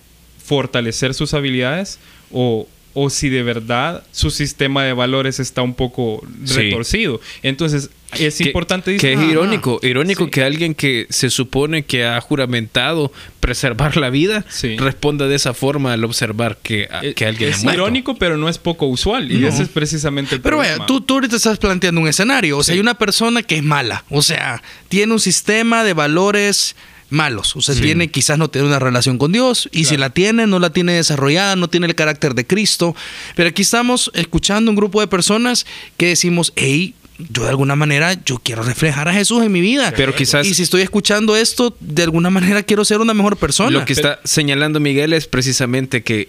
[0.48, 1.98] fortalecer sus habilidades
[2.32, 6.54] o, o si de verdad su sistema de valores está un poco Sí.
[6.56, 7.20] retorcido.
[7.42, 10.30] Entonces, es Que- importante que es irónico, irónico Sí.
[10.30, 14.78] que alguien que se supone que ha juramentado preservar la vida Sí.
[14.78, 17.82] responda de esa forma al observar que, Eh, que alguien es ha muerto.
[17.82, 19.30] irónico, pero no es poco usual.
[19.30, 19.48] Y No.
[19.48, 20.76] ese es precisamente el Pero problema.
[20.78, 22.56] vaya, tú, tú ahorita estás planteando un escenario.
[22.56, 22.78] O sea, Sí.
[22.78, 24.04] hay una persona que es mala.
[24.08, 26.74] O sea, tiene un sistema de valores
[27.10, 27.56] malos.
[27.56, 29.68] O sea, tiene, quizás no tiene una relación con Dios.
[29.72, 32.94] Y si la tiene, no la tiene desarrollada, no tiene el carácter de Cristo.
[33.34, 35.66] Pero aquí estamos escuchando un grupo de personas
[35.96, 36.94] que decimos, hey,
[37.30, 39.92] yo de alguna manera, yo quiero reflejar a Jesús en mi vida.
[39.96, 43.70] Pero quizás- Y si estoy escuchando esto, de alguna manera quiero ser una mejor persona.
[43.70, 46.28] Lo que está señalando Miguel es precisamente que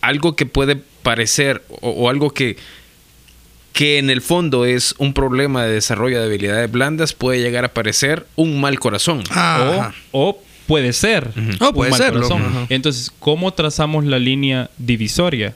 [0.00, 2.56] algo que puede parecer o, o algo que,
[3.72, 7.72] que en el fondo es un problema de desarrollo de habilidades blandas puede llegar a
[7.72, 9.22] parecer un mal corazón.
[9.30, 9.94] Ajá.
[10.12, 11.28] O, o puede ser.
[11.60, 12.28] Oh, un puede mal serlo.
[12.28, 12.66] corazón.
[12.68, 15.54] Entonces, ¿cómo trazamos la línea divisoria?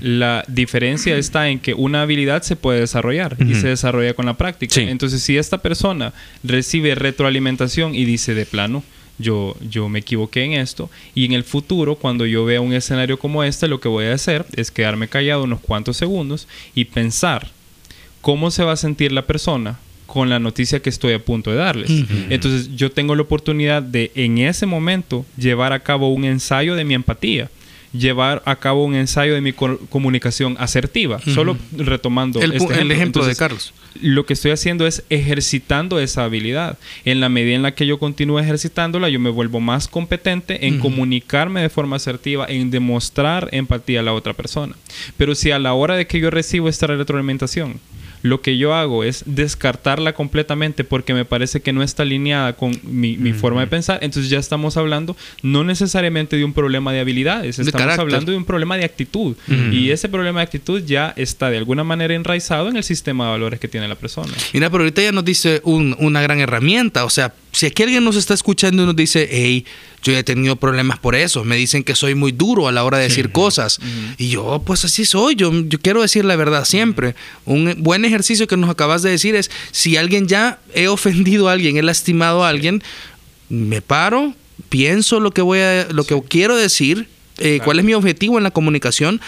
[0.00, 4.34] La diferencia está en que una habilidad se puede desarrollar y se desarrolla con la
[4.34, 4.74] práctica.
[4.74, 4.80] Sí.
[4.80, 8.82] Entonces, si esta persona recibe retroalimentación y dice de plano,
[9.20, 13.18] yo, yo me equivoqué en esto, y en el futuro, cuando yo vea un escenario
[13.18, 17.48] como este, lo que voy a hacer es quedarme callado unos cuantos segundos y pensar
[18.20, 21.56] cómo se va a sentir la persona con la noticia que estoy a punto de
[21.56, 21.90] darles.
[22.30, 26.84] Entonces yo tengo la oportunidad de en ese momento llevar a cabo un ensayo de
[26.84, 27.48] mi empatía,
[27.92, 32.90] llevar a cabo un ensayo de mi co- comunicación asertiva, solo retomando el, este el
[32.92, 33.72] ejemplo de Carlos.
[34.00, 36.78] lo que estoy haciendo es ejercitando esa habilidad.
[37.04, 40.78] En la medida en la que yo continúe ejercitándola, yo me vuelvo más competente en
[40.78, 44.74] comunicarme de forma asertiva, en demostrar empatía a la otra persona.
[45.16, 47.80] Pero si a la hora de que yo recibo esta retroalimentación,
[48.22, 52.78] lo que yo hago es descartarla completamente porque me parece que no está alineada con
[52.82, 57.00] mi, mi forma de pensar, entonces ya estamos hablando no necesariamente de un problema de
[57.00, 58.00] habilidades, De estamos carácter.
[58.00, 59.36] hablando de un problema de actitud.
[59.72, 63.30] Y ese problema de actitud ya está de alguna manera enraizado en el sistema de
[63.32, 64.32] valores que tiene la persona.
[64.52, 67.04] Mira, pero ahorita ya nos dice un- una gran herramienta.
[67.04, 69.64] O sea, si aquí alguien nos está escuchando y nos dice, hey,
[70.02, 72.98] yo he tenido problemas por eso, me dicen que soy muy duro a la hora
[72.98, 73.78] de decir cosas.
[74.18, 77.14] Y yo, pues así soy, yo, yo quiero decir la verdad siempre.
[77.44, 81.52] Un buen ejercicio que nos acabas de decir es, si alguien ya he ofendido a
[81.52, 82.82] alguien, he lastimado a alguien,
[83.48, 84.34] me paro,
[84.68, 87.08] pienso lo que voy a, lo que quiero decir,
[87.38, 87.64] eh, Claro.
[87.64, 89.20] cuál es mi objetivo en la comunicación,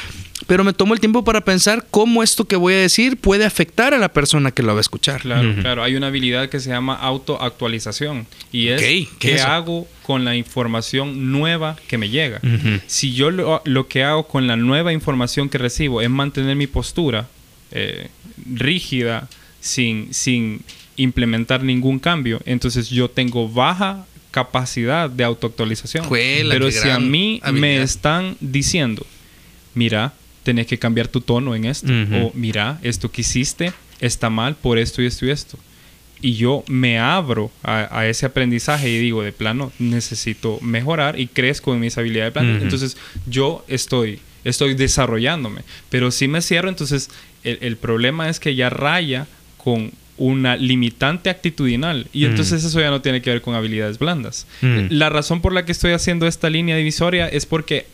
[0.47, 3.95] pero me tomo el tiempo para pensar cómo esto que voy a decir puede afectar
[3.95, 5.21] a la persona que lo va a escuchar.
[5.23, 5.83] Claro, claro.
[5.83, 8.27] Hay una habilidad que se llama autoactualización.
[8.51, 9.49] Y es Ok, ¿qué qué es eso?
[9.49, 12.41] hago con la información nueva que me llega.
[12.87, 16.67] Si yo lo, lo que hago con la nueva información que recibo es mantener mi
[16.67, 17.29] postura
[17.71, 18.09] eh,
[18.53, 19.29] rígida,
[19.61, 20.63] sin, sin
[20.97, 26.07] implementar ningún cambio, entonces yo tengo baja capacidad de autoactualización.
[26.09, 29.07] Pero si a mí me están diciendo,
[29.75, 34.55] mira, tenés que cambiar tu tono en esto, o mira, esto que hiciste está mal
[34.57, 35.59] por esto y esto y esto.
[36.21, 41.27] Y yo me abro a, a ese aprendizaje y digo, de plano, necesito mejorar y
[41.27, 42.59] crezco en mis habilidades de plano.
[42.59, 45.63] Entonces, yo estoy, estoy desarrollándome.
[45.89, 47.11] Pero si me cierro, entonces
[47.43, 49.27] el, el problema es que ya raya
[49.57, 52.07] con una limitante actitudinal.
[52.13, 54.47] Y entonces eso ya no tiene que ver con habilidades blandas.
[54.61, 57.87] La razón por la que estoy haciendo esta línea divisoria es porque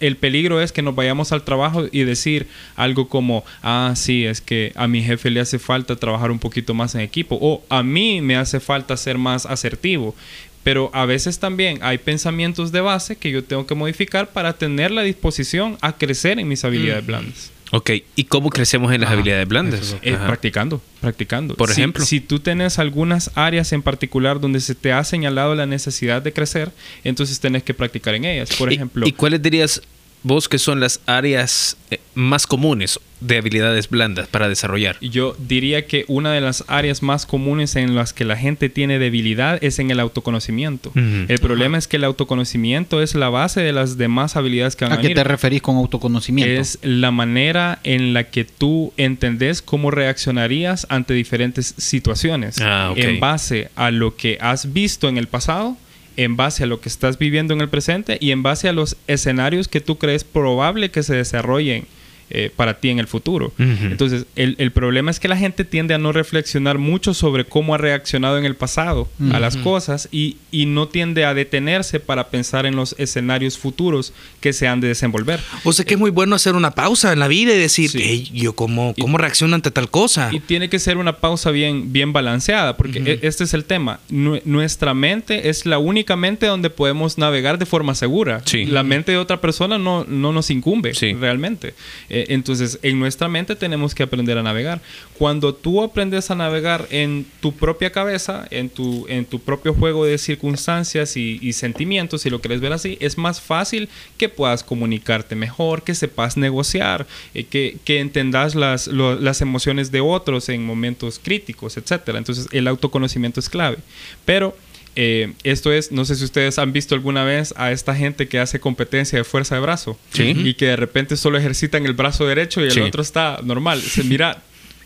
[0.00, 4.40] el peligro es que nos vayamos al trabajo y decir algo como, ah, sí, es
[4.40, 7.82] que a mi jefe le hace falta trabajar un poquito más en equipo o a
[7.82, 10.14] mí me hace falta ser más asertivo.
[10.62, 14.90] Pero a veces también hay pensamientos de base que yo tengo que modificar para tener
[14.90, 17.50] la disposición a crecer en mis habilidades blandas.
[17.72, 19.96] Ok, ¿y cómo crecemos en las Ajá, habilidades blandas?
[20.04, 20.26] Ajá.
[20.26, 21.54] practicando, practicando.
[21.54, 22.04] Por Si- ejemplo.
[22.04, 26.32] Si, tú tienes algunas áreas en particular donde se te ha señalado la necesidad de
[26.32, 26.72] crecer,
[27.04, 28.50] entonces tenés que practicar en ellas.
[28.58, 29.82] Por ¿Y- ejemplo, ¿Y, cuáles dirías
[30.22, 34.96] vos que son las áreas eh, más comunes de habilidades blandas para desarrollar?
[35.00, 38.98] Yo diría que una de las áreas más comunes en las que la gente tiene
[38.98, 40.92] debilidad es en el autoconocimiento.
[40.94, 44.92] El problema es que el autoconocimiento es la base de las demás habilidades que van
[44.92, 46.60] a, ¿A qué te referís con autoconocimiento?
[46.60, 52.60] Es la manera en la que tú entendés cómo reaccionarías ante diferentes situaciones.
[52.60, 52.98] Ah, ok.
[52.98, 55.76] En base a lo que has visto en el pasado,
[56.24, 58.98] en base a lo que estás viviendo en el presente y en base a los
[59.06, 61.86] escenarios que tú crees probable que se desarrollen
[62.30, 63.46] eh, para ti en el futuro.
[63.58, 63.84] Ujú.
[63.84, 67.74] Entonces, el, el problema es que la gente tiende a no reflexionar mucho sobre cómo
[67.74, 72.28] ha reaccionado en el pasado a las cosas y, y no tiende a detenerse para
[72.28, 75.40] pensar en los escenarios futuros que se han de desenvolver.
[75.64, 78.02] O sea que es muy bueno hacer una pausa en la vida y decir, Sí.
[78.02, 80.30] "Ey, yo cómo, cómo reacciono ante tal cosa.
[80.32, 84.00] Y tiene que ser una pausa bien, bien balanceada, porque e- este es el tema.
[84.08, 88.42] Nu- nuestra mente es la única mente donde podemos navegar de forma segura.
[88.44, 88.64] Sí.
[88.66, 91.12] La mente de otra persona no, no nos incumbe Sí.
[91.14, 91.74] realmente.
[92.08, 94.80] Eh, entonces, en nuestra mente tenemos que aprender a navegar.
[95.18, 100.04] Cuando tú aprendes a navegar en tu propia cabeza, en tu, en tu propio juego
[100.04, 105.34] de circunstancias y, sentimientos, si lo quieres ver así, es más fácil que puedas comunicarte
[105.34, 111.20] mejor, que sepas negociar, eh, que, que entendas las, las emociones de otros en momentos
[111.22, 112.18] críticos, etcétera.
[112.18, 113.78] Entonces, el autoconocimiento es clave.
[114.24, 114.56] Pero
[114.96, 118.38] eh, esto es, no sé si ustedes han visto alguna vez a esta gente que
[118.38, 120.34] hace competencia de fuerza de brazo Sí.
[120.36, 122.80] y que de repente solo ejercitan el brazo derecho y el Sí.
[122.80, 123.80] otro está normal.
[123.80, 124.42] Se mira,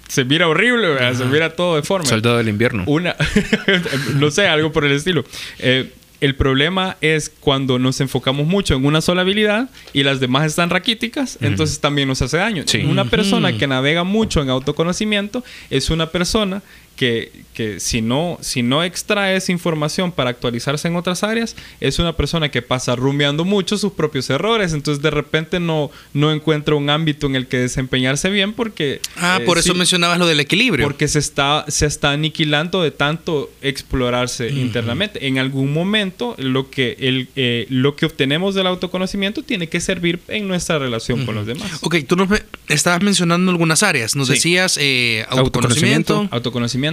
[0.09, 1.15] se mira horrible, ¿verdad?
[1.15, 2.07] se mira todo deforme.
[2.07, 2.85] Soldado del invierno.
[2.87, 3.17] Una,
[4.17, 5.25] no sé, algo por el estilo.
[5.59, 5.91] Eh,
[6.21, 10.71] el problema es cuando nos enfocamos mucho en una sola habilidad y las demás están
[10.71, 12.63] raquíticas, entonces también nos hace daño.
[12.67, 12.79] Sí.
[12.79, 16.63] Una persona que navega mucho en autoconocimiento es una persona
[16.97, 21.99] que, que si, no, si no extrae esa información para actualizarse en otras áreas, es
[21.99, 26.75] una persona que pasa rumiando mucho sus propios errores, entonces de repente no, no encuentra
[26.75, 29.01] un ámbito en el que desempeñarse bien porque...
[29.17, 30.87] ah, eh, por eso sí, mencionabas lo del equilibrio.
[30.87, 35.27] porque se está, se está aniquilando de tanto explorarse internamente.
[35.27, 40.21] En algún momento, lo que, el, eh, lo que obtenemos del autoconocimiento tiene que servir
[40.29, 41.71] en nuestra relación con los demás.
[41.83, 44.15] Ok, tú nos me- estabas mencionando algunas áreas.
[44.17, 44.35] Nos Sí.
[44.35, 46.15] decías eh, Autoconocimiento.
[46.15, 46.35] autoconocimiento.
[46.35, 46.84] Autoconocimiento,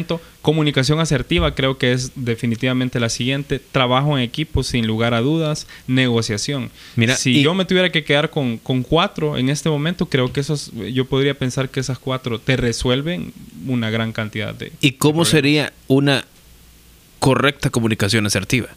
[0.42, 3.60] comunicación asertiva, creo que es definitivamente la siguiente.
[3.72, 5.68] Trabajo en equipo, sin lugar a dudas.
[5.88, 6.70] Negociación.
[6.96, 10.32] Mira, si y- yo me tuviera que quedar con, con cuatro en este momento, creo
[10.34, 13.34] que esos, yo podría pensar que esas cuatro te resuelven
[13.68, 14.72] una gran cantidad de.
[14.82, 16.26] ¿Y cómo de sería una
[17.20, 18.68] correcta comunicación asertiva?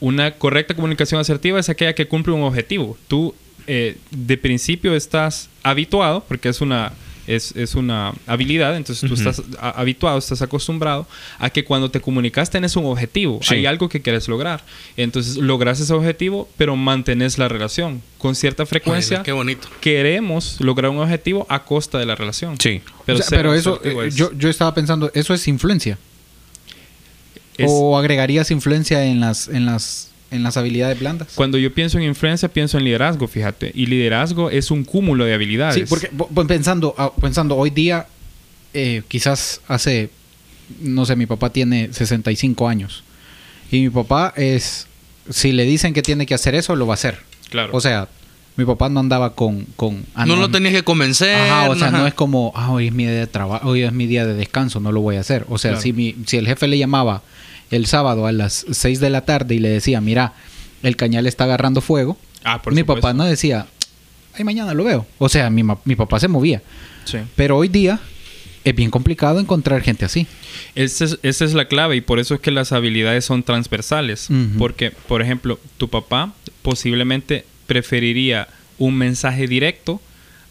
[0.00, 2.98] Una correcta comunicación asertiva es aquella que cumple un objetivo.
[3.08, 3.34] Tú
[3.66, 6.92] eh, de principio estás habituado, porque es una,
[7.26, 11.06] es, es una habilidad, entonces tú estás a- habituado, estás acostumbrado
[11.38, 13.54] a que cuando te comunicas tenés un objetivo, Sí.
[13.56, 14.62] hay algo que quieres lograr.
[14.96, 18.02] Entonces logras ese objetivo, pero mantenés la relación.
[18.18, 19.68] Con cierta frecuencia Ay, qué bonito.
[19.80, 22.58] queremos lograr un objetivo a costa de la relación.
[22.60, 22.80] Sí.
[23.04, 25.98] Pero, O sea, ser pero eso, eh, es- yo, yo estaba pensando, ¿eso es influencia?
[27.56, 31.28] es- ¿O agregarías influencia en las, en las, en las habilidades blandas?
[31.34, 33.70] Cuando yo pienso en influencia, pienso en liderazgo, fíjate.
[33.74, 35.74] Y liderazgo es un cúmulo de habilidades.
[35.76, 38.06] Sí, porque po- po- pensando, ah, pensando hoy día,
[38.72, 40.10] eh, quizás hace,
[40.80, 43.04] no sé, mi papá tiene 65 años.
[43.70, 44.86] Y mi papá es,
[45.30, 47.18] si le dicen que tiene que hacer eso, lo va a hacer.
[47.50, 47.70] Claro.
[47.72, 48.08] O sea,
[48.56, 49.64] mi papá no andaba con...
[49.76, 51.34] con ah, no lo tenías que convencer.
[51.50, 51.98] Ajá, o sea, ajá.
[51.98, 54.34] no es como, ah, hoy es mi día de trabajo, hoy es mi día de
[54.34, 55.44] descanso, no lo voy a hacer.
[55.48, 55.82] O sea, Claro.
[55.82, 57.22] si, mi, si el jefe le llamaba
[57.74, 60.32] el sábado a las 6 de la tarde y le decía, mira,
[60.82, 63.00] el cañal está agarrando fuego, Ah, por mi supuesto.
[63.00, 63.66] papá no decía,
[64.36, 65.06] ay, mañana lo veo.
[65.18, 66.62] O sea, mi, mi papá se movía.
[67.06, 67.18] Sí.
[67.36, 68.00] Pero hoy día
[68.64, 70.26] es bien complicado encontrar gente así.
[70.74, 74.28] Esa es, esa es la clave y por eso es que las habilidades son transversales.
[74.58, 76.32] Porque, por ejemplo, tu papá
[76.62, 80.00] posiblemente preferiría un mensaje directo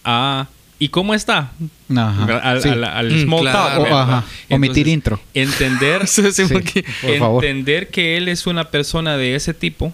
[0.04, 0.48] a
[0.80, 1.52] ¿y cómo está?
[1.96, 2.70] Ajá, Al, sí.
[2.70, 3.84] al- al Mm, small claro.
[3.84, 5.20] talk, ajá, omitir intro.
[5.34, 9.94] Entender, Sí, sí, porque- entender que él es una persona de ese tipo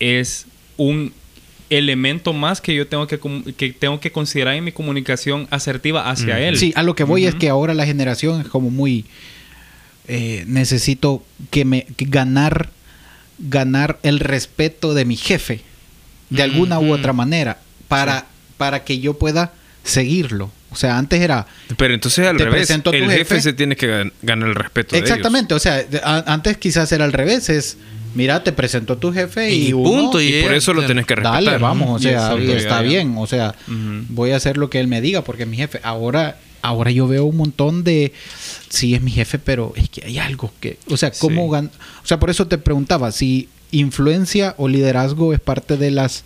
[0.00, 1.12] es un
[1.70, 3.18] elemento más que yo tengo que,
[3.56, 6.42] que tengo que considerar en mi comunicación asertiva hacia Mm.
[6.42, 6.56] él.
[6.58, 9.04] Sí, a lo que voy es que ahora la generación es como muy...
[10.06, 12.70] eh, necesito que me que ganar
[13.38, 15.60] ganar el respeto de mi jefe
[16.30, 19.52] de alguna u otra manera para para que yo pueda
[19.88, 20.50] seguirlo.
[20.70, 21.46] O sea, antes era
[21.76, 23.40] Pero entonces al revés, el jefe, jefe.
[23.40, 27.12] se tiene que gan- ganar el respeto exactamente, o sea, a- antes quizás era al
[27.14, 27.78] revés, es
[28.14, 30.20] mira, te presento a tu jefe y, Y punto.
[30.20, 31.42] Y por eso lo tenés que respetar.
[31.44, 33.54] Dale, vamos, o Y sea, y está bien, o sea,
[34.08, 35.80] voy a hacer lo que él me diga porque es mi jefe.
[35.82, 38.12] Ahora, ahora yo veo un montón de,
[38.68, 41.50] sí es mi jefe, pero es que hay algo que, o sea, cómo Sí.
[41.52, 41.70] gan-
[42.02, 46.24] o sea, por eso te preguntaba si influencia o liderazgo es parte de las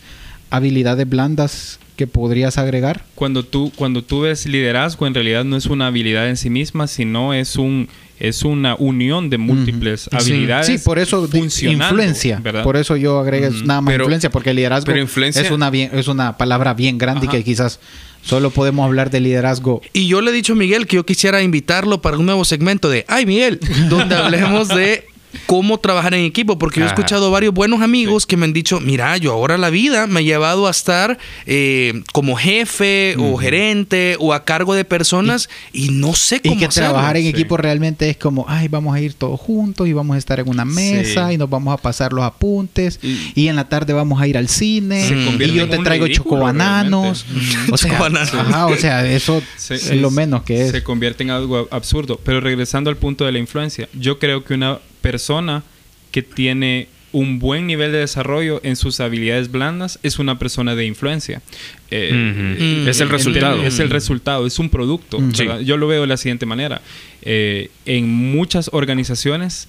[0.51, 3.05] habilidades blandas que podrías agregar?
[3.15, 6.87] Cuando tú, cuando tú ves liderazgo, en realidad no es una habilidad en sí misma,
[6.89, 7.89] sino es un
[8.19, 10.67] es una unión de múltiples habilidades.
[10.67, 12.39] Sí, por eso influencia.
[12.41, 12.63] ¿verdad?
[12.63, 13.65] Por eso yo agregué Ujú.
[13.65, 16.99] nada más Pero- influencia, porque liderazgo pero influencia- es una bien, es una palabra bien
[16.99, 17.81] grande y que quizás
[18.23, 19.81] solo podemos hablar de liderazgo.
[19.93, 22.89] Y yo le he dicho a Miguel que yo quisiera invitarlo para un nuevo segmento
[22.89, 25.05] de Ay Miguel, donde hablemos de
[25.47, 28.81] cómo trabajar en equipo, porque yo he escuchado varios buenos amigos que me han dicho,
[28.81, 34.17] mira, yo ahora la vida me ha llevado a estar eh, como jefe o gerente
[34.19, 36.91] o a cargo de personas y, no sé Y cómo que hacerlo.
[36.91, 37.29] trabajar en sí.
[37.31, 40.49] equipo realmente es como, ay, vamos a ir todos juntos y vamos a estar en
[40.49, 41.35] una mesa Sí.
[41.35, 44.37] y nos vamos a pasar los apuntes Y- y, en la tarde vamos a ir
[44.39, 45.07] al cine
[45.39, 47.25] y yo te traigo chocobananos.
[47.71, 48.35] O sea, Chocobananos.
[48.35, 50.71] ajá, o sea, eso Se- es lo menos que es.
[50.73, 52.21] Se convierte en algo absurdo.
[52.25, 55.63] Pero regresando al punto de la influencia, yo creo que una persona
[56.11, 60.87] que tiene un buen nivel de desarrollo en sus habilidades blandas es una persona de
[60.87, 61.43] influencia.
[61.91, 62.87] Eh.
[62.89, 63.63] Es el resultado.
[63.63, 65.21] Es el resultado, es un producto.
[65.21, 65.33] Mm.
[65.63, 66.81] Yo lo veo de la siguiente manera.
[67.21, 69.69] Eh, en muchas organizaciones,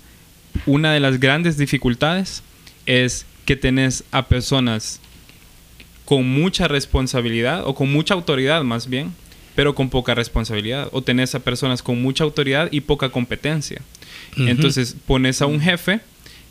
[0.65, 2.43] una de las grandes dificultades
[2.85, 5.01] es que tenés a personas
[6.05, 9.13] con mucha responsabilidad o con mucha autoridad más bien,
[9.55, 10.87] pero con poca responsabilidad.
[10.93, 13.81] O tenés a personas con mucha autoridad y poca competencia.
[14.37, 15.99] Entonces pones a un jefe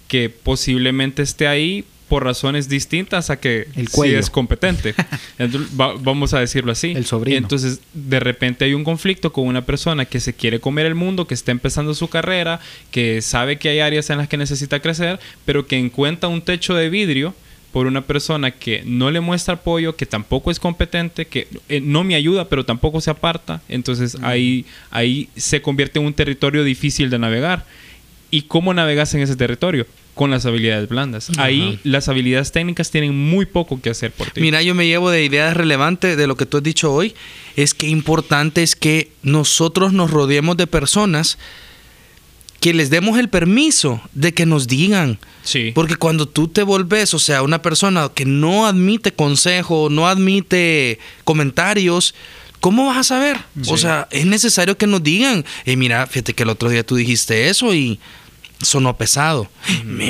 [0.09, 4.19] que posiblemente esté ahí por razones distintas a que El sí cuello.
[4.19, 4.95] es competente.
[5.39, 6.91] Entonces, va- vamos a decirlo así.
[6.93, 7.39] El sobrino.
[7.39, 11.27] Entonces, de repente hay un conflicto con una persona que se quiere comer el mundo,
[11.27, 15.21] que está empezando su carrera, que sabe que hay áreas en las que necesita crecer,
[15.47, 17.35] pero que encuentra un techo de vidrio
[17.73, 22.05] por una persona que no le muestra apoyo, que tampoco es competente, que eh, no
[22.05, 23.63] me ayuda, pero tampoco se aparta.
[23.69, 27.65] Entonces ahí, ahí se convierte en un territorio difícil de navegar.
[28.31, 29.87] ¿Y cómo navegas en ese territorio?
[30.15, 31.31] Con las habilidades blandas.
[31.39, 34.43] Ahí las habilidades técnicas tienen muy poco que hacer por ti.
[34.43, 37.15] Mira, yo me llevo de ideas relevantes de lo que tú has dicho hoy.
[37.57, 41.39] Es que importante es que nosotros nos rodeemos de personas
[42.63, 45.19] que les demos el permiso de que nos digan.
[45.43, 45.73] sí.
[45.75, 50.99] Porque cuando tú te volvés, o sea, una persona que no admite consejo, no admite
[51.25, 52.15] comentarios,
[52.61, 53.39] ¿cómo vas a saber?
[53.67, 53.83] O Sí.
[53.83, 57.49] sea, es necesario que nos digan, eh, mira, fíjate que el otro día tú dijiste
[57.49, 57.99] eso y
[58.63, 59.49] sonó pesado.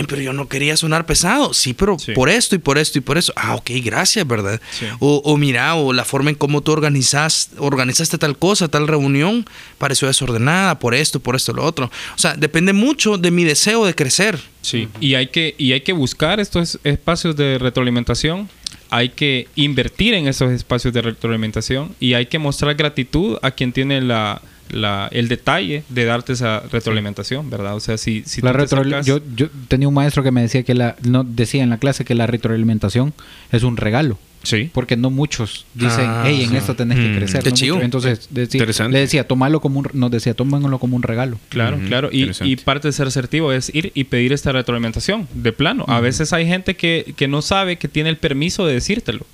[0.08, 1.52] Pero yo no quería sonar pesado.
[1.54, 2.12] Sí, pero Sí.
[2.12, 3.32] por esto y por esto y por eso.
[3.36, 4.60] Ah, ok, gracias, ¿verdad?
[4.78, 4.86] Sí.
[5.00, 9.44] O, o mira, o la forma en cómo tú organizas, organizaste tal cosa, tal reunión,
[9.78, 11.86] pareció desordenada por esto, por esto, lo otro.
[12.14, 14.38] O sea, depende mucho de mi deseo de crecer.
[14.60, 18.48] Sí, y hay que y hay que buscar estos espacios de retroalimentación,
[18.90, 23.72] hay que invertir en esos espacios de retroalimentación y hay que mostrar gratitud a quien
[23.72, 24.40] tiene la,
[24.72, 27.76] la- el detalle de darte esa retroalimentación, ¿verdad?
[27.76, 30.30] O sea, si, si La tú te retro- acercas- yo, yo tenía un maestro que
[30.30, 33.14] me decía que la no decía en la clase que la retroalimentación
[33.52, 34.18] es un regalo.
[34.44, 34.70] Sí.
[34.74, 36.56] Porque no muchos dicen, Ah, hey, en sí.
[36.56, 37.42] esto tenés que Mm, crecer.
[37.44, 37.82] qué no muchos.
[37.84, 38.92] Entonces, decía- Interesante.
[38.92, 41.38] le decía, tomalo como un, nos decía, tómenlo como un regalo.
[41.48, 42.08] Claro, claro.
[42.10, 45.84] Y parte de ser asertivo es ir y pedir esta retroalimentación, de plano.
[45.86, 49.24] A veces hay gente que, que no sabe que tiene el permiso de decírtelo.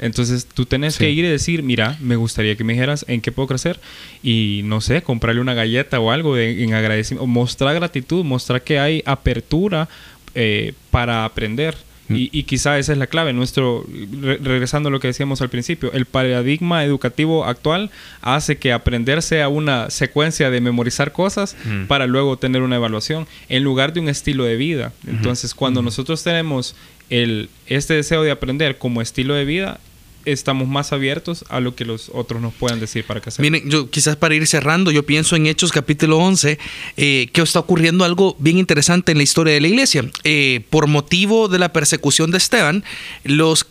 [0.00, 1.00] Entonces tú tenés Sí.
[1.04, 3.78] que ir y decir, mira, me gustaría que me dijeras en qué puedo crecer.
[4.22, 7.26] Y no sé, comprarle una galleta o algo de- en agradecimiento.
[7.26, 9.88] Mostrar gratitud, mostrar que hay apertura
[10.34, 11.74] eh, para aprender.
[12.12, 13.32] Y, y quizá esa es la clave.
[13.32, 13.86] Nuestro,
[14.20, 19.22] re- regresando a lo que decíamos al principio, el paradigma educativo actual hace que aprender
[19.22, 21.84] sea una secuencia de memorizar cosas Mm.
[21.86, 24.92] para luego tener una evaluación, en lugar de un estilo de vida.
[25.06, 26.74] Entonces, cuando nosotros tenemos
[27.10, 29.78] el, este deseo de aprender como estilo de vida,
[30.24, 33.42] estamos más abiertos a lo que los otros nos puedan decir para que hacer.
[33.42, 36.58] Miren, yo quizás para ir cerrando, yo pienso en Hechos capítulo 11,
[36.96, 40.04] eh, que está ocurriendo algo bien interesante en la historia de la iglesia.
[40.24, 42.84] Eh, por motivo de la persecución de Esteban,
[43.24, 43.66] los,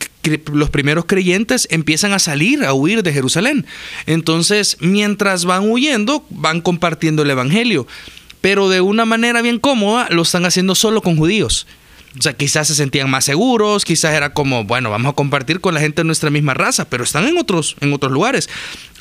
[0.52, 3.66] los primeros creyentes empiezan a salir, a huir de Jerusalén.
[4.06, 7.88] Entonces, mientras van huyendo, van compartiendo el Evangelio.
[8.42, 11.68] Pero de una manera bien cómoda, lo están haciendo solo con judíos.
[12.18, 15.74] O sea, quizás se sentían más seguros, quizás era como, bueno, vamos a compartir con
[15.74, 18.50] la gente de nuestra misma raza, pero están en otros, en otros lugares.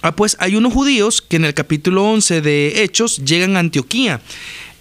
[0.02, 4.20] Ah, pues hay unos judíos que en el capítulo 11 de Hechos llegan a Antioquía.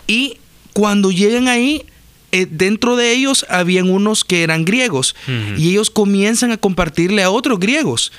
[0.07, 0.37] Y
[0.73, 1.85] cuando llegan ahí,
[2.33, 5.15] eh, dentro de ellos habían unos que eran griegos.
[5.27, 5.61] Ujú.
[5.61, 8.11] Y ellos comienzan a compartirle a otros griegos.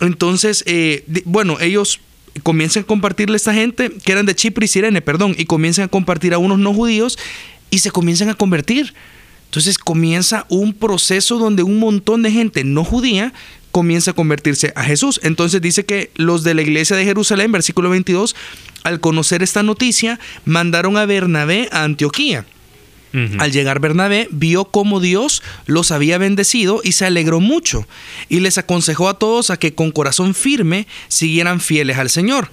[0.00, 2.00] Entonces, eh, bueno, ellos
[2.42, 5.86] comienzan a compartirle a esta gente que eran de Chipre y Sirene, perdón, y comienzan
[5.86, 7.18] a compartir a unos no judíos
[7.70, 8.94] y se comienzan a convertir.
[9.48, 13.32] Entonces comienza un proceso donde un montón de gente no judía
[13.70, 15.20] comienza a convertirse a Jesús.
[15.22, 18.36] Entonces dice que los de la iglesia de Jerusalén, versículo 22,
[18.82, 22.44] al conocer esta noticia, mandaron a Bernabé a Antioquía.
[23.38, 27.86] Al llegar Bernabé, vio cómo Dios los había bendecido y se alegró mucho
[28.28, 32.48] y les aconsejó a todos a que con corazón firme siguieran fieles al Señor.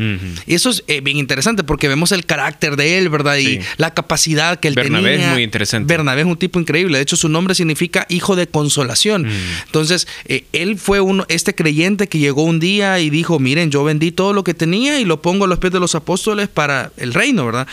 [0.45, 3.37] Y eso es eh, bien interesante porque vemos el carácter de él, ¿verdad?
[3.37, 3.59] Sí.
[3.59, 5.27] Y la capacidad que él Bernabé tenía.
[5.27, 5.91] es muy interesante.
[5.91, 6.97] Bernabé es un tipo increíble.
[6.97, 9.27] De hecho, su nombre significa hijo de consolación.
[9.65, 13.83] Entonces, eh, él fue uno, este creyente que llegó un día y dijo, miren, yo
[13.83, 16.91] vendí todo lo que tenía y lo pongo a los pies de los apóstoles para
[16.97, 17.67] el reino, ¿verdad?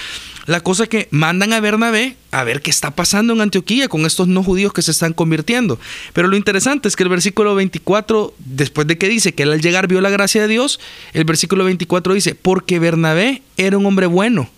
[0.47, 4.07] La cosa es que mandan a Bernabé a ver qué está pasando en Antioquía con
[4.07, 5.79] estos no judíos que se están convirtiendo.
[6.13, 9.61] Pero lo interesante es que el versículo 24, después de que dice que él al
[9.61, 10.81] llegar vio la gracia de Dios,
[11.13, 14.51] el versículo 24 dice, porque Bernabé era un hombre bueno,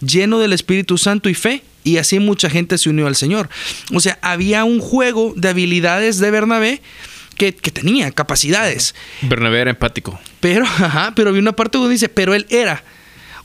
[0.00, 3.50] lleno del Espíritu Santo y fe, y así mucha gente se unió al Señor.
[3.92, 6.80] O sea, había un juego de habilidades de Bernabé
[7.36, 8.94] que, que tenía capacidades.
[9.22, 10.18] Bernabé era empático.
[10.40, 12.82] Pero, ajá, pero había una parte donde dice, pero él era.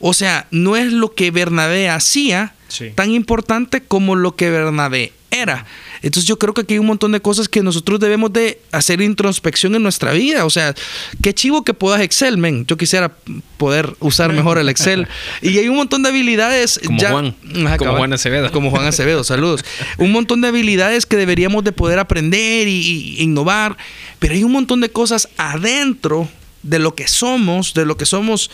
[0.00, 2.90] O sea, no es lo que Bernabé hacía Sí.
[2.94, 5.64] tan importante como lo que Bernabé era.
[6.02, 9.00] Entonces yo creo que aquí hay un montón de cosas que nosotros debemos de hacer
[9.00, 10.44] introspección en nuestra vida.
[10.44, 10.74] O sea,
[11.22, 12.66] qué chivo que puedas Excel, men.
[12.66, 13.12] Yo quisiera
[13.56, 15.06] poder usar mejor el Excel.
[15.40, 16.78] Y hay un montón de habilidades.
[16.84, 17.34] Como ya- Juan.
[17.66, 17.96] Ajá, Como.
[17.96, 18.50] Juan Acevedo.
[18.52, 19.64] Como Juan Acevedo, saludos.
[19.98, 23.76] Un montón de habilidades que deberíamos de poder aprender y, y innovar.
[24.18, 26.28] Pero hay un montón de cosas adentro
[26.64, 28.50] de lo que somos, de lo que somos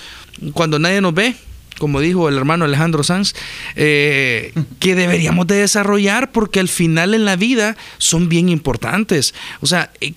[0.52, 1.34] cuando nadie nos ve,
[1.78, 3.34] como dijo el hermano Alejandro Sanz,
[3.74, 9.34] eh, que deberíamos de desarrollar porque al final en la vida son bien importantes.
[9.60, 10.12] O sea, eh,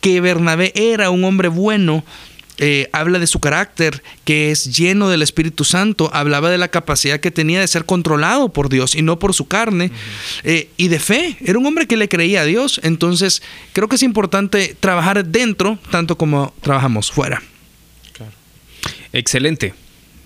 [0.00, 2.04] que Bernabé era un hombre bueno.
[2.58, 7.20] Eh, habla de su carácter, que es lleno del Espíritu Santo, hablaba de la capacidad
[7.20, 9.90] que tenía de ser controlado por Dios y no por su carne,
[10.42, 13.42] eh, y de fe, era un hombre que le creía a Dios, entonces
[13.72, 17.42] creo que es importante trabajar dentro tanto como trabajamos fuera.
[19.12, 19.74] Excelente.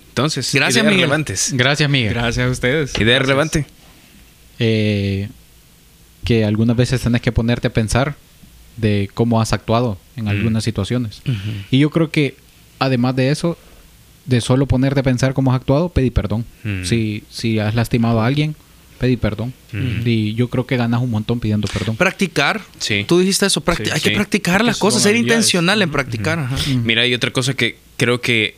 [0.09, 1.01] Entonces, Gracias, ideas Miguel.
[1.01, 1.53] relevantes.
[1.53, 2.13] Gracias, Miguel.
[2.13, 2.93] Gracias a ustedes.
[2.95, 3.21] Idea Gracias.
[3.21, 3.65] relevante.
[4.59, 5.29] Eh,
[6.25, 8.15] que algunas veces tenés que ponerte a pensar
[8.81, 11.21] de cómo has actuado en algunas situaciones.
[11.69, 12.35] Y yo creo que
[12.79, 13.57] además de eso,
[14.25, 16.45] de solo ponerte a pensar cómo has actuado, pedí perdón.
[16.83, 18.55] Si, si has lastimado a alguien,
[18.99, 19.53] pedí perdón.
[20.05, 21.95] Y yo creo que ganas un montón pidiendo perdón.
[21.95, 23.05] Practicar, Sí.
[23.07, 24.15] tú dijiste eso, practi- Sí, hay que sí.
[24.15, 26.39] practicar las cosas, ser intencional en practicar.
[26.39, 26.55] ajá.
[26.83, 28.55] Mira, hay otra cosa que creo que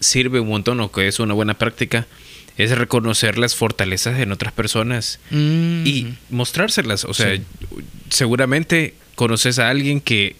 [0.00, 2.06] sirve un montón o que es una buena práctica
[2.58, 5.86] es reconocer las fortalezas en otras personas Mm.
[5.86, 7.04] y mostrárselas.
[7.04, 7.38] O sea,
[8.10, 10.34] seguramente conoces a alguien que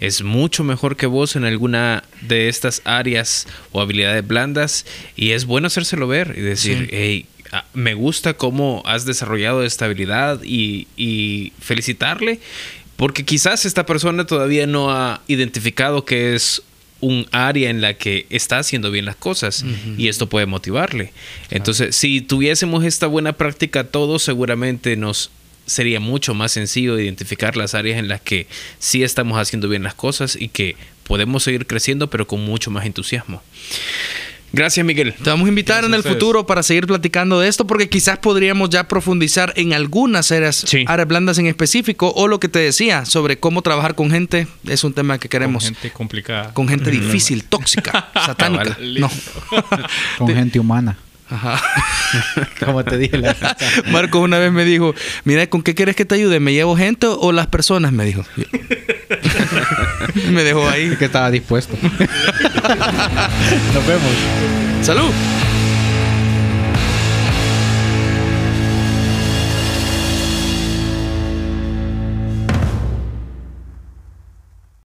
[0.00, 5.44] es mucho mejor que vos en alguna de estas áreas o habilidades blandas y es
[5.44, 6.88] bueno hacérselo ver y decir, Sí.
[6.90, 12.40] hey, ah, me gusta cómo has desarrollado esta habilidad y, y felicitarle
[12.96, 16.60] porque quizás esta persona todavía no ha identificado que es
[16.98, 19.64] un área en la que está haciendo bien las cosas
[19.96, 21.12] y esto puede motivarle.
[21.50, 25.30] Entonces, si tuviésemos esta buena práctica todos, seguramente nos
[25.66, 28.46] sería mucho más sencillo identificar las áreas en las que
[28.78, 32.86] sí estamos haciendo bien las cosas y que podemos seguir creciendo, pero con mucho más
[32.86, 33.42] entusiasmo.
[34.52, 35.14] Gracias, Miguel.
[35.14, 36.14] Te vamos a invitar Gracias en el ustedes.
[36.14, 40.84] futuro para seguir platicando de esto, porque quizás podríamos ya profundizar en algunas áreas, Sí.
[40.86, 44.84] áreas blandas en específico, o lo que te decía sobre cómo trabajar con gente, es
[44.84, 45.64] un tema que Con queremos.
[45.64, 46.54] gente complicada.
[46.54, 48.78] Con gente difícil, tóxica, satánica.
[48.80, 49.10] No.
[50.18, 50.96] Con gente humana.
[51.30, 51.60] Ajá.
[52.64, 53.34] Como te dije la
[53.90, 54.94] Marcos una vez me dijo,
[55.24, 56.38] mira, ¿con qué quieres que te ayude?
[56.40, 57.92] ¿Me llevo gente o las personas?
[57.92, 58.24] Me dijo.
[60.30, 60.94] me dejó ahí.
[60.96, 61.76] que estaba dispuesto.
[63.74, 64.12] Nos vemos.
[64.82, 65.10] Salud.